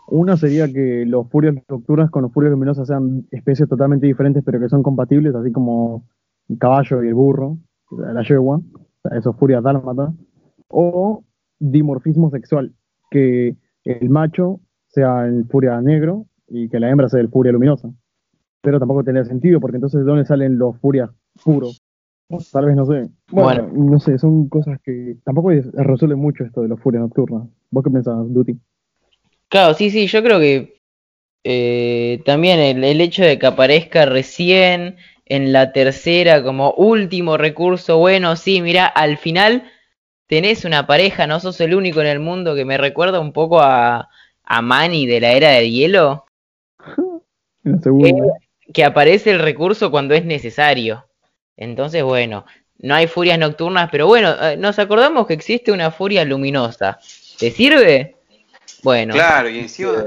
[0.10, 4.60] Una sería que los furias nocturnas con los furias luminosas sean especies totalmente diferentes, pero
[4.60, 6.04] que son compatibles, así como
[6.50, 7.58] el caballo y el burro,
[7.92, 8.60] la yegua,
[9.12, 10.14] esos furias dálmata.
[10.68, 11.24] O
[11.60, 12.74] dimorfismo sexual,
[13.10, 17.90] que el macho sea el furia negro y que la hembra sea el furia luminosa.
[18.62, 21.10] Pero tampoco tendría sentido, porque entonces ¿de dónde salen los furias
[21.44, 21.82] puros?
[22.52, 23.10] Tal vez no sé.
[23.32, 27.44] Bueno, no sé, son cosas que tampoco es- resuelve mucho esto de los furias nocturnas.
[27.72, 28.56] ¿Vos qué pensás, Duty?
[29.50, 30.82] Claro, sí, sí, yo creo que
[31.44, 37.98] eh, también el, el hecho de que aparezca recién en la tercera como último recurso,
[37.98, 39.64] bueno, sí, mira, al final
[40.28, 43.60] tenés una pareja, no sos el único en el mundo que me recuerda un poco
[43.62, 44.10] a,
[44.44, 46.26] a Manny de la era de hielo,
[47.64, 48.08] En la segunda.
[48.10, 51.09] Eh, que aparece el recurso cuando es necesario.
[51.60, 52.46] Entonces, bueno,
[52.78, 57.00] no hay furias nocturnas, pero bueno, eh, nos acordamos que existe una furia luminosa.
[57.38, 58.16] ¿Te sirve?
[58.82, 59.14] Bueno.
[59.14, 60.06] Claro, y encima,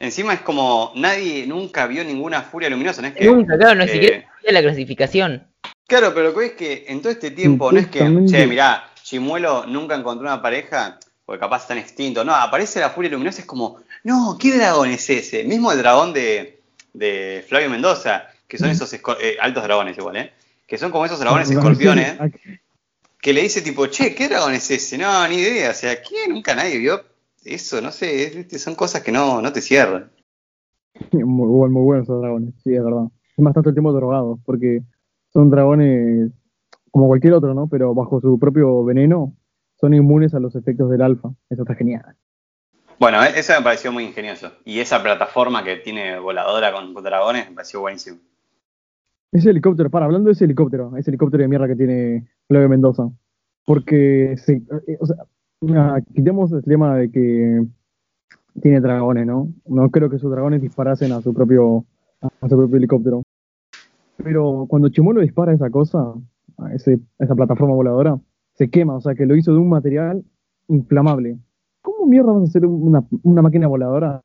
[0.00, 3.26] encima es como nadie nunca vio ninguna furia luminosa, ¿no es que?
[3.26, 5.46] Nunca, claro, no eh, es siquiera existía la clasificación.
[5.86, 8.88] Claro, pero lo que es que en todo este tiempo no es que, che, mirá,
[9.02, 12.24] Chimuelo nunca encontró una pareja, porque capaz están extintos.
[12.24, 15.44] No, aparece la furia luminosa, es como, no, ¿qué dragón es ese?
[15.44, 16.60] Mismo el dragón de,
[16.94, 20.32] de Flavio Mendoza, que son esos esco- eh, altos dragones igual, ¿eh?
[20.66, 22.18] Que son como esos dragones escorpiones,
[23.20, 24.98] que le dice tipo, che, ¿qué dragón es ese?
[24.98, 26.28] No, ni idea, o sea, ¿qué?
[26.28, 27.00] Nunca nadie vio
[27.44, 30.10] eso, no sé, son cosas que no, no te cierran.
[31.12, 33.04] Muy, muy buenos esos dragones, sí, es verdad.
[33.36, 34.82] Es bastante el tiempo drogados, porque
[35.32, 36.30] son dragones
[36.90, 37.66] como cualquier otro, ¿no?
[37.66, 39.34] Pero bajo su propio veneno
[39.80, 41.30] son inmunes a los efectos del alfa.
[41.50, 42.16] Eso está genial.
[43.00, 44.52] Bueno, e- eso me pareció muy ingenioso.
[44.64, 48.18] Y esa plataforma que tiene voladora con dragones me pareció buenísimo.
[49.34, 53.08] Ese helicóptero, para, hablando de ese helicóptero, ese helicóptero de mierda que tiene Flavio Mendoza.
[53.66, 55.16] Porque, se, eh, o sea,
[55.60, 57.64] una- quitemos el tema de que
[58.62, 59.48] tiene dragones, ¿no?
[59.66, 61.84] No creo que sus dragones disparasen a su propio,
[62.22, 63.22] a su propio helicóptero.
[64.22, 66.12] Pero cuando Chimuelo dispara esa cosa,
[66.58, 68.16] a ese, a esa plataforma voladora,
[68.54, 70.22] se quema, o sea que lo hizo de un material
[70.68, 71.36] inflamable.
[71.82, 74.22] ¿Cómo mierda vas a hacer una, una máquina voladora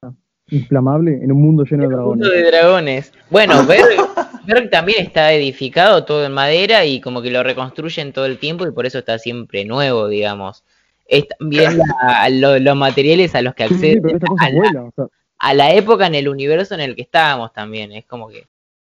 [0.51, 2.28] inflamable en un mundo lleno de dragones?
[2.28, 3.14] Mundo de dragones.
[3.32, 3.97] Bueno, Berg,
[4.54, 8.66] Berg también está edificado todo en madera y como que lo reconstruyen todo el tiempo
[8.68, 10.64] y por eso está siempre nuevo, digamos.
[11.06, 14.84] Es también la- lo- los materiales a los que Sí, sí, acceden a la, vuela,
[14.84, 15.06] o sea,
[15.39, 17.91] a la época en el universo en el que estábamos también.
[17.91, 18.47] Es como que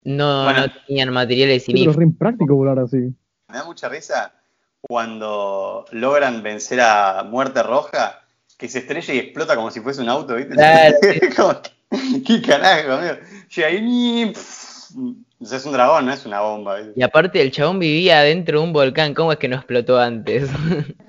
[0.02, 0.66] no, Bueno.
[0.66, 2.96] no tenían materiales sí, pero es sin re impráctico volar así.
[3.48, 4.32] Me da mucha risa
[4.80, 8.22] cuando logran vencer a Muerte Roja,
[8.58, 10.54] que se estrella y explota como si fuese un auto, ¿viste?
[10.54, 10.96] Claro.
[11.36, 11.60] Como
[12.26, 13.14] ¿Qué carajo, amigo?
[13.54, 14.90] Llega ahí pff,
[15.40, 16.76] es un dragón, no es una bomba.
[16.94, 20.50] Y aparte el chabón vivía dentro de un volcán, ¿cómo es que no explotó antes?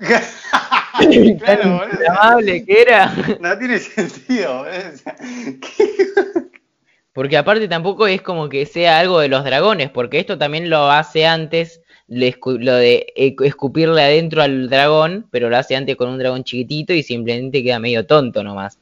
[1.38, 2.10] claro, Tan boludo.
[2.10, 3.12] amable que era.
[3.40, 4.64] No tiene sentido.
[7.12, 10.90] Porque aparte tampoco es como que sea algo de los dragones, porque esto también lo
[10.90, 16.18] hace antes, lo de e- escupirle adentro al dragón, pero lo hace antes con un
[16.18, 18.78] dragón chiquitito y simplemente queda medio tonto nomás.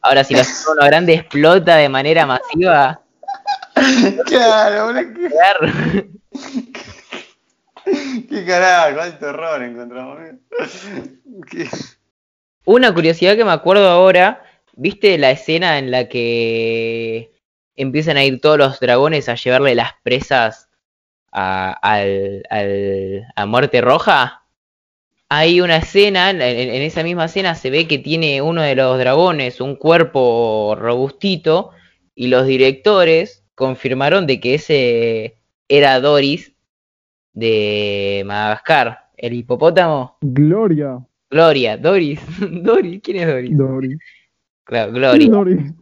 [0.00, 3.01] Ahora si lo hace con uno grande explota de manera masiva,
[4.26, 5.14] Claro, boludo.
[5.14, 5.72] ¿Qué, claro.
[8.28, 9.00] qué carajo?
[9.00, 10.18] Alto error encontramos.
[12.64, 14.42] Una curiosidad que me acuerdo ahora,
[14.74, 17.32] ¿viste la escena en la que
[17.74, 20.68] empiezan a ir todos los dragones a llevarle las presas
[21.32, 24.44] a, al, al- a Muerte Roja?
[25.28, 28.98] Hay una escena, en, en esa misma escena se ve que tiene uno de los
[28.98, 31.70] dragones un cuerpo robustito
[32.14, 35.36] y los directores confirmaron de que ese
[35.68, 36.52] era Doris
[37.32, 40.16] de Madagascar, el hipopótamo.
[40.20, 40.98] Gloria,
[41.32, 42.20] Gloria, Doris.
[42.62, 43.56] Doris, ¿quién es Doris?
[43.56, 43.98] Doris.
[44.64, 45.30] Claro, Gloria.
[45.30, 45.74] Doris.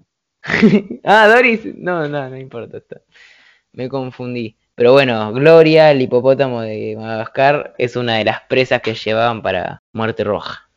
[1.04, 1.74] ah, Doris.
[1.76, 2.78] No, no, no importa.
[2.78, 3.00] está.
[3.72, 4.56] Me confundí.
[4.76, 9.82] Pero bueno, Gloria, el hipopótamo de Madagascar, es una de las presas que llevaban para
[9.92, 10.70] Muerte Roja.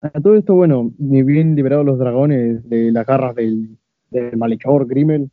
[0.00, 3.76] A todo esto, bueno, ni bien liberados los dragones de las garras del,
[4.10, 5.30] del malhechor Grimmel,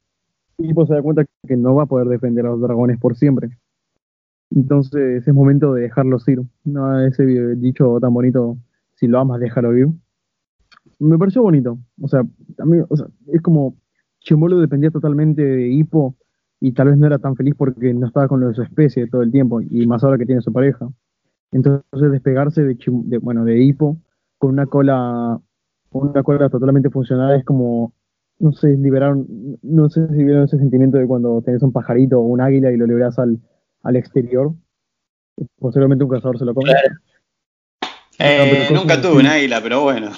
[0.58, 3.58] Hippo se da cuenta que no va a poder defender a los dragones por siempre.
[4.52, 6.42] Entonces es momento de dejarlos ir.
[6.64, 7.26] No ese
[7.56, 8.58] dicho tan bonito,
[8.96, 9.88] si lo amas, déjalo ir.
[11.00, 11.80] Me pareció bonito.
[12.02, 12.24] O sea,
[12.56, 13.76] también, o sea, es como
[14.20, 16.16] Chimolo dependía totalmente de Hippo
[16.60, 19.32] y tal vez no era tan feliz porque no estaba con su especie todo el
[19.32, 20.88] tiempo y más ahora que tiene su pareja.
[21.52, 23.98] Entonces despegarse de, de bueno, de Hippo
[24.38, 25.40] con una cola
[25.92, 27.94] una cola totalmente funcional es como
[28.40, 32.20] no sé liberar un- no sé si vieron ese sentimiento de cuando tenés un pajarito
[32.20, 33.38] o un águila y lo liberas al,
[33.84, 34.52] al exterior.
[35.60, 36.72] Posteriormente un cazador se lo come.
[38.20, 40.12] Eh, nunca tuve un águila, pero bueno.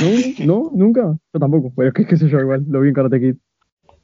[0.00, 3.20] no no nunca yo tampoco pero qué, qué sé yo igual lo vi en Karate
[3.20, 3.34] Kid.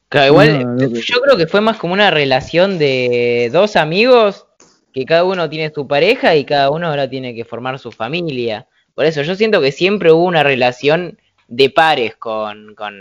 [0.08, 0.88] Claro, igual, No, no, no.
[0.88, 4.46] yo creo que fue más como una relación de dos amigos
[4.92, 8.66] que cada uno tiene su pareja y cada uno ahora tiene que formar su familia.
[8.94, 11.16] Por eso yo siento que siempre hubo una relación
[11.50, 12.94] de pares con, con,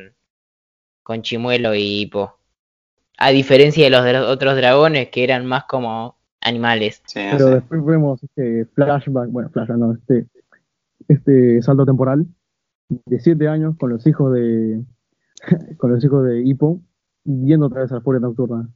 [1.03, 2.35] con Chimuelo y Hippo.
[3.17, 7.01] A diferencia de los, de los otros dragones que eran más como animales.
[7.05, 7.53] Sí, pero sé.
[7.55, 10.27] después vemos este flashback bueno flashback no este
[11.09, 12.25] este salto temporal
[12.87, 14.81] de siete años con los hijos de
[15.77, 16.81] con los hijos de Hippo
[17.25, 18.69] viendo otra vez a la furia nocturna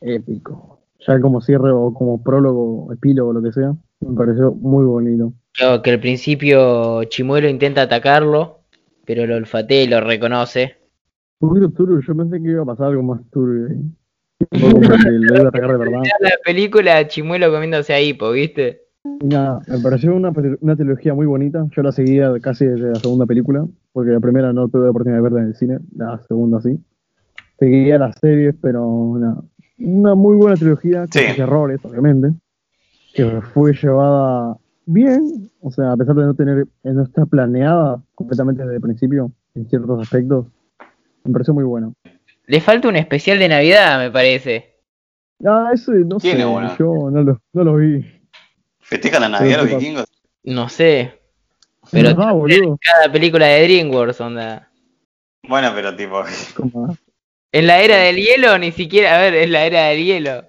[0.00, 5.32] épico ya como cierre o como prólogo epílogo lo que sea me pareció muy bonito
[5.56, 8.60] Claro, que al principio Chimuelo intenta atacarlo,
[9.06, 10.74] pero lo olfatea y lo reconoce.
[11.40, 13.80] un poquito turbio yo pensé que iba a pasar algo más turbio ahí.
[14.60, 14.94] Lo iba
[15.48, 18.82] a de verdad La película Chimuelo comiéndose a Hippo, ¿viste?
[19.20, 21.64] Y nada, me pareció una, una trilogía muy bonita.
[21.74, 25.18] Yo la seguía casi desde la segunda película, porque la primera no tuve la oportunidad
[25.18, 26.78] de verla en el cine, la segunda sí.
[27.58, 31.40] Seguía las series, pero una muy buena trilogía, con Sí.
[31.40, 32.32] errores, obviamente,
[33.14, 34.56] que fue llevada
[34.86, 38.80] bien, o sea, a pesar de no tener, de no estar planeada completamente desde el
[38.80, 40.46] principio en ciertos aspectos,
[41.24, 41.94] me pareció muy bueno.
[42.46, 44.76] Le falta un especial de Navidad, me parece.
[45.44, 46.74] Ah, ese no sé, Tiene bueno.
[46.78, 48.04] yo no lo, no lo vi.
[48.80, 50.06] ¿Festejan la Navidad los vikingos?
[50.44, 51.20] No sé.
[51.90, 52.78] Pero ah, boludo.
[52.80, 54.70] cada película de DreamWorks, onda.
[55.48, 56.22] Bueno, pero tipo.
[56.56, 56.96] Como-
[57.52, 59.16] En la era del hielo, ni siquiera.
[59.16, 60.44] A ver, es la era del hielo.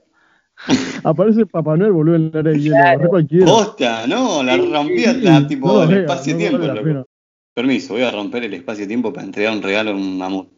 [1.08, 2.76] Aparece Papá Noel, boludo, en el área de hielo.
[2.76, 3.46] Agarré cualquiera.
[3.46, 6.58] Posta, no, la rompía la, tipo No, el espacio-tiempo.
[6.58, 7.06] no la.
[7.54, 10.50] Permiso, voy a romper el espacio-tiempo para entregar un regalo a un mamut.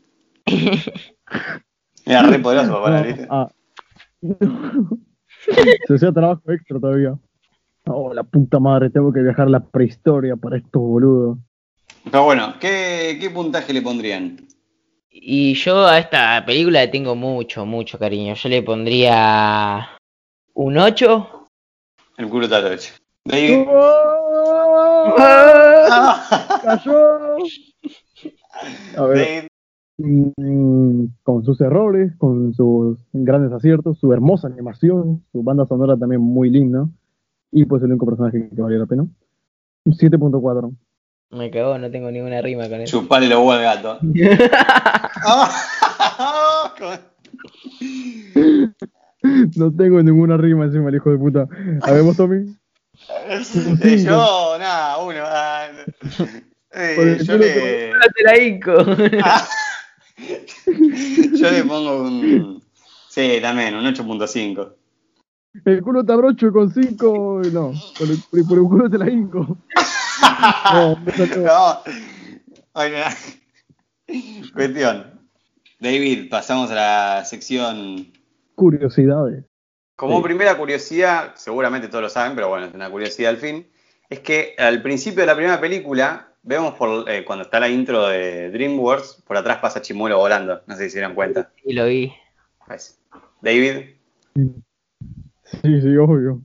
[2.05, 3.27] Era re poderoso, papá, No, ¿viste?
[3.29, 3.47] ah.
[5.87, 7.13] Se hacía trabajo extra todavía.
[7.85, 11.37] Oh, la puta madre, tengo que viajar a la prehistoria para estos boludos.
[12.05, 14.47] Pero bueno, ¿qué, ¿qué puntaje le pondrían?
[15.11, 18.33] Y yo a esta película le tengo mucho, mucho cariño.
[18.33, 19.89] Yo le pondría
[20.59, 21.47] un 8.
[22.17, 22.91] El culo está hecho.
[23.23, 23.65] David.
[23.69, 25.15] ¡Oh!
[25.17, 26.59] Ah.
[26.61, 27.37] ¡Cayó!
[28.97, 29.47] A ver,
[29.97, 36.21] mm, con sus errores, con sus grandes aciertos, su hermosa animación, su banda sonora también
[36.21, 36.89] muy linda,
[37.53, 39.07] y pues el único personaje que valió la pena.
[39.85, 40.75] Un 7.4.
[41.31, 42.99] Me cagó, no tengo ninguna rima con eso.
[42.99, 43.97] Chupale los huevos al gato.
[49.21, 51.47] No tengo ninguna rima encima el hijo de puta.
[51.81, 52.55] A ver, vos, Tommy.
[53.29, 55.19] Eh, yo, nada, uno.
[55.23, 55.67] ah,
[56.73, 57.99] eh, Por el yo, culo le, la.
[59.23, 59.47] Ah.
[60.67, 62.63] yo le pongo un.
[63.09, 64.73] Sí, también, un 8.5.
[65.65, 67.41] El culo te abrocho con 5.
[67.51, 69.57] No, por el, por el culo te la hinco.
[70.73, 70.97] No.
[71.37, 71.79] No.
[72.73, 73.03] Oye,
[74.53, 75.19] Cuestión.
[75.79, 78.07] David, pasamos a la sección.
[78.59, 79.45] Curiosidades.
[79.95, 80.23] Como Sí.
[80.23, 83.67] primera curiosidad, seguramente todos lo saben, pero bueno, es una curiosidad al fin.
[84.09, 88.07] Es que al principio de la primera película, vemos por, eh, cuando está la intro
[88.07, 90.61] de DreamWorks, por atrás pasa Chimuelo volando.
[90.67, 91.51] No sé si se dieron cuenta.
[91.63, 92.13] Y lo vi.
[92.65, 92.99] Pues,
[93.41, 93.95] David,
[94.35, 96.41] Sí, sí, obvio.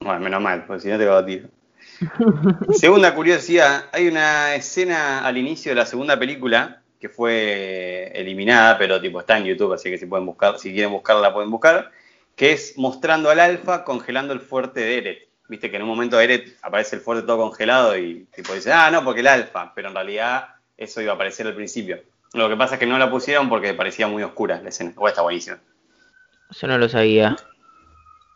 [0.00, 1.48] bueno, menos mal, porque si no te va a tiro.
[2.72, 9.00] Segunda curiosidad, hay una escena al inicio de la segunda película que fue eliminada, pero
[9.00, 11.90] tipo está en YouTube, así que si pueden buscar, si quieren buscarla la pueden buscar,
[12.34, 15.28] que es mostrando al alfa congelando el fuerte de Eret.
[15.48, 18.90] Viste que en un momento Eret aparece el fuerte todo congelado y tipo dice, ah,
[18.90, 22.00] no, porque el alfa, pero en realidad eso iba a aparecer al principio.
[22.32, 24.92] Lo que pasa es que no la pusieron porque parecía muy oscura la escena.
[24.96, 25.58] O está buenísima.
[26.50, 27.36] Eso no lo sabía.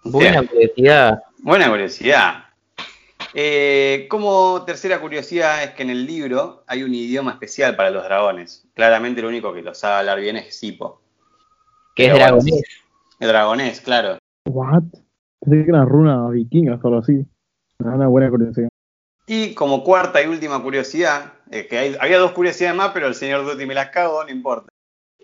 [0.05, 1.23] Buena curiosidad.
[1.39, 2.45] Buena curiosidad.
[3.35, 8.03] Eh, como tercera curiosidad es que en el libro hay un idioma especial para los
[8.05, 8.66] dragones.
[8.74, 11.01] Claramente lo único que lo sabe hablar bien es Sipo.
[11.95, 12.62] Que es dragonés.
[13.20, 14.18] El dragonés, claro.
[14.49, 14.83] What?
[15.41, 17.24] Pensé que era runa vikinga o algo así.
[17.78, 18.68] Una buena curiosidad.
[19.26, 23.14] Y como cuarta y última curiosidad, eh, que hay- había dos curiosidades más, pero el
[23.14, 24.68] señor Duty me las cago, no importa.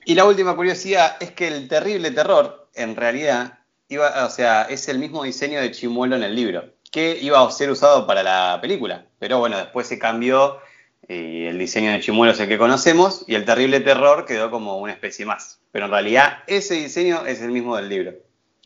[0.04, 4.88] Y la última curiosidad es que el terrible terror, en realidad, iba, o sea, es
[4.88, 6.64] el mismo diseño de Chimuelo en el libro,
[6.96, 9.04] que iba a ser usado para la película.
[9.18, 10.60] Pero bueno, después se cambió
[11.06, 14.78] y el diseño de Chimuelo es el que conocemos y el terrible terror quedó como
[14.78, 15.60] una especie más.
[15.72, 18.14] Pero en realidad ese diseño es el mismo del libro.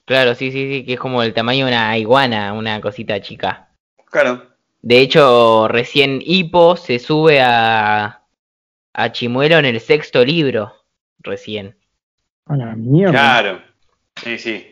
[0.05, 3.71] Claro, sí, sí, sí, que es como el tamaño de una iguana, una cosita chica.
[4.09, 4.47] Claro,
[4.81, 8.23] De hecho, recién Hippo se sube a,
[8.93, 10.73] a Chimuelo en el sexto libro.
[11.19, 11.77] Recién.
[12.47, 13.11] A la mierda.
[13.11, 13.61] claro.
[14.23, 14.69] Sí, sí.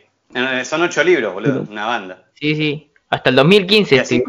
[0.63, 2.23] Son ocho libros, boludo, una banda.
[2.35, 2.88] Sí, sí.
[3.09, 4.23] Hasta el 2015 Y así-.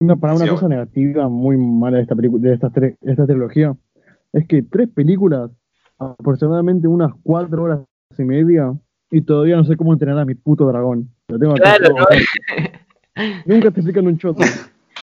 [0.00, 3.24] Una, para una Sí, cosa negativa muy mala de esta película, de estas tres, esta
[3.24, 3.76] trilogía,
[4.32, 5.50] es que tres películas,
[5.98, 7.80] aproximadamente unas cuatro horas
[8.18, 8.74] y media,
[9.10, 11.08] y todavía no sé cómo entrenar a mi puto dragón.
[11.28, 12.04] Lo tengo Claro, ¿no?
[13.46, 14.42] Nunca te explican un choto.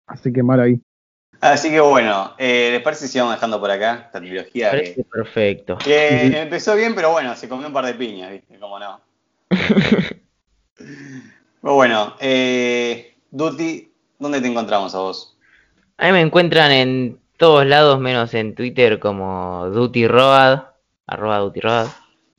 [0.06, 0.80] Así que mal ahí.
[1.40, 4.70] Así que bueno, eh, ¿les parece si vamos dejando por acá esta trilogía?
[4.70, 5.78] Que, perfecto.
[5.78, 8.58] que empezó bien, pero bueno, se comió un par de piñas, ¿viste?
[8.58, 9.00] Como no.
[11.64, 15.34] Pero bueno, eh, Duty, ¿dónde te encontramos a vos?
[15.96, 20.60] A mí me encuentran en todos lados menos en Twitter como DutyRoad,
[21.06, 21.86] arroba DutyRoad.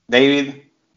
[0.07, 0.49] David,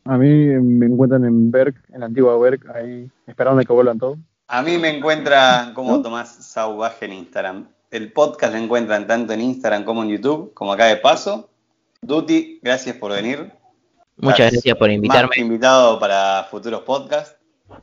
[0.05, 4.19] A mí me encuentran en Berk, en la antigua Berk, ahí esperando que vuelvan todos.
[4.47, 7.69] a mí me encuentra como Tomás Sauvaje en Instagram.
[7.91, 11.49] El podcast lo encuentran tanto en Instagram como en YouTube, como acá de paso.
[12.03, 13.51] Duty, gracias por venir.
[14.19, 15.29] Muchas Estás gracias por invitarme.
[15.29, 17.38] Más invitado para futuros podcasts.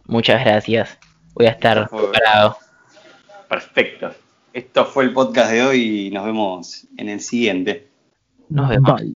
[0.05, 0.97] Muchas gracias.
[1.33, 2.57] Voy a estar preparado.
[3.49, 4.11] Perfecto.
[4.53, 7.89] Esto fue el podcast de hoy y nos vemos en el siguiente.
[8.49, 9.01] Nos vemos.
[9.01, 9.14] Bye.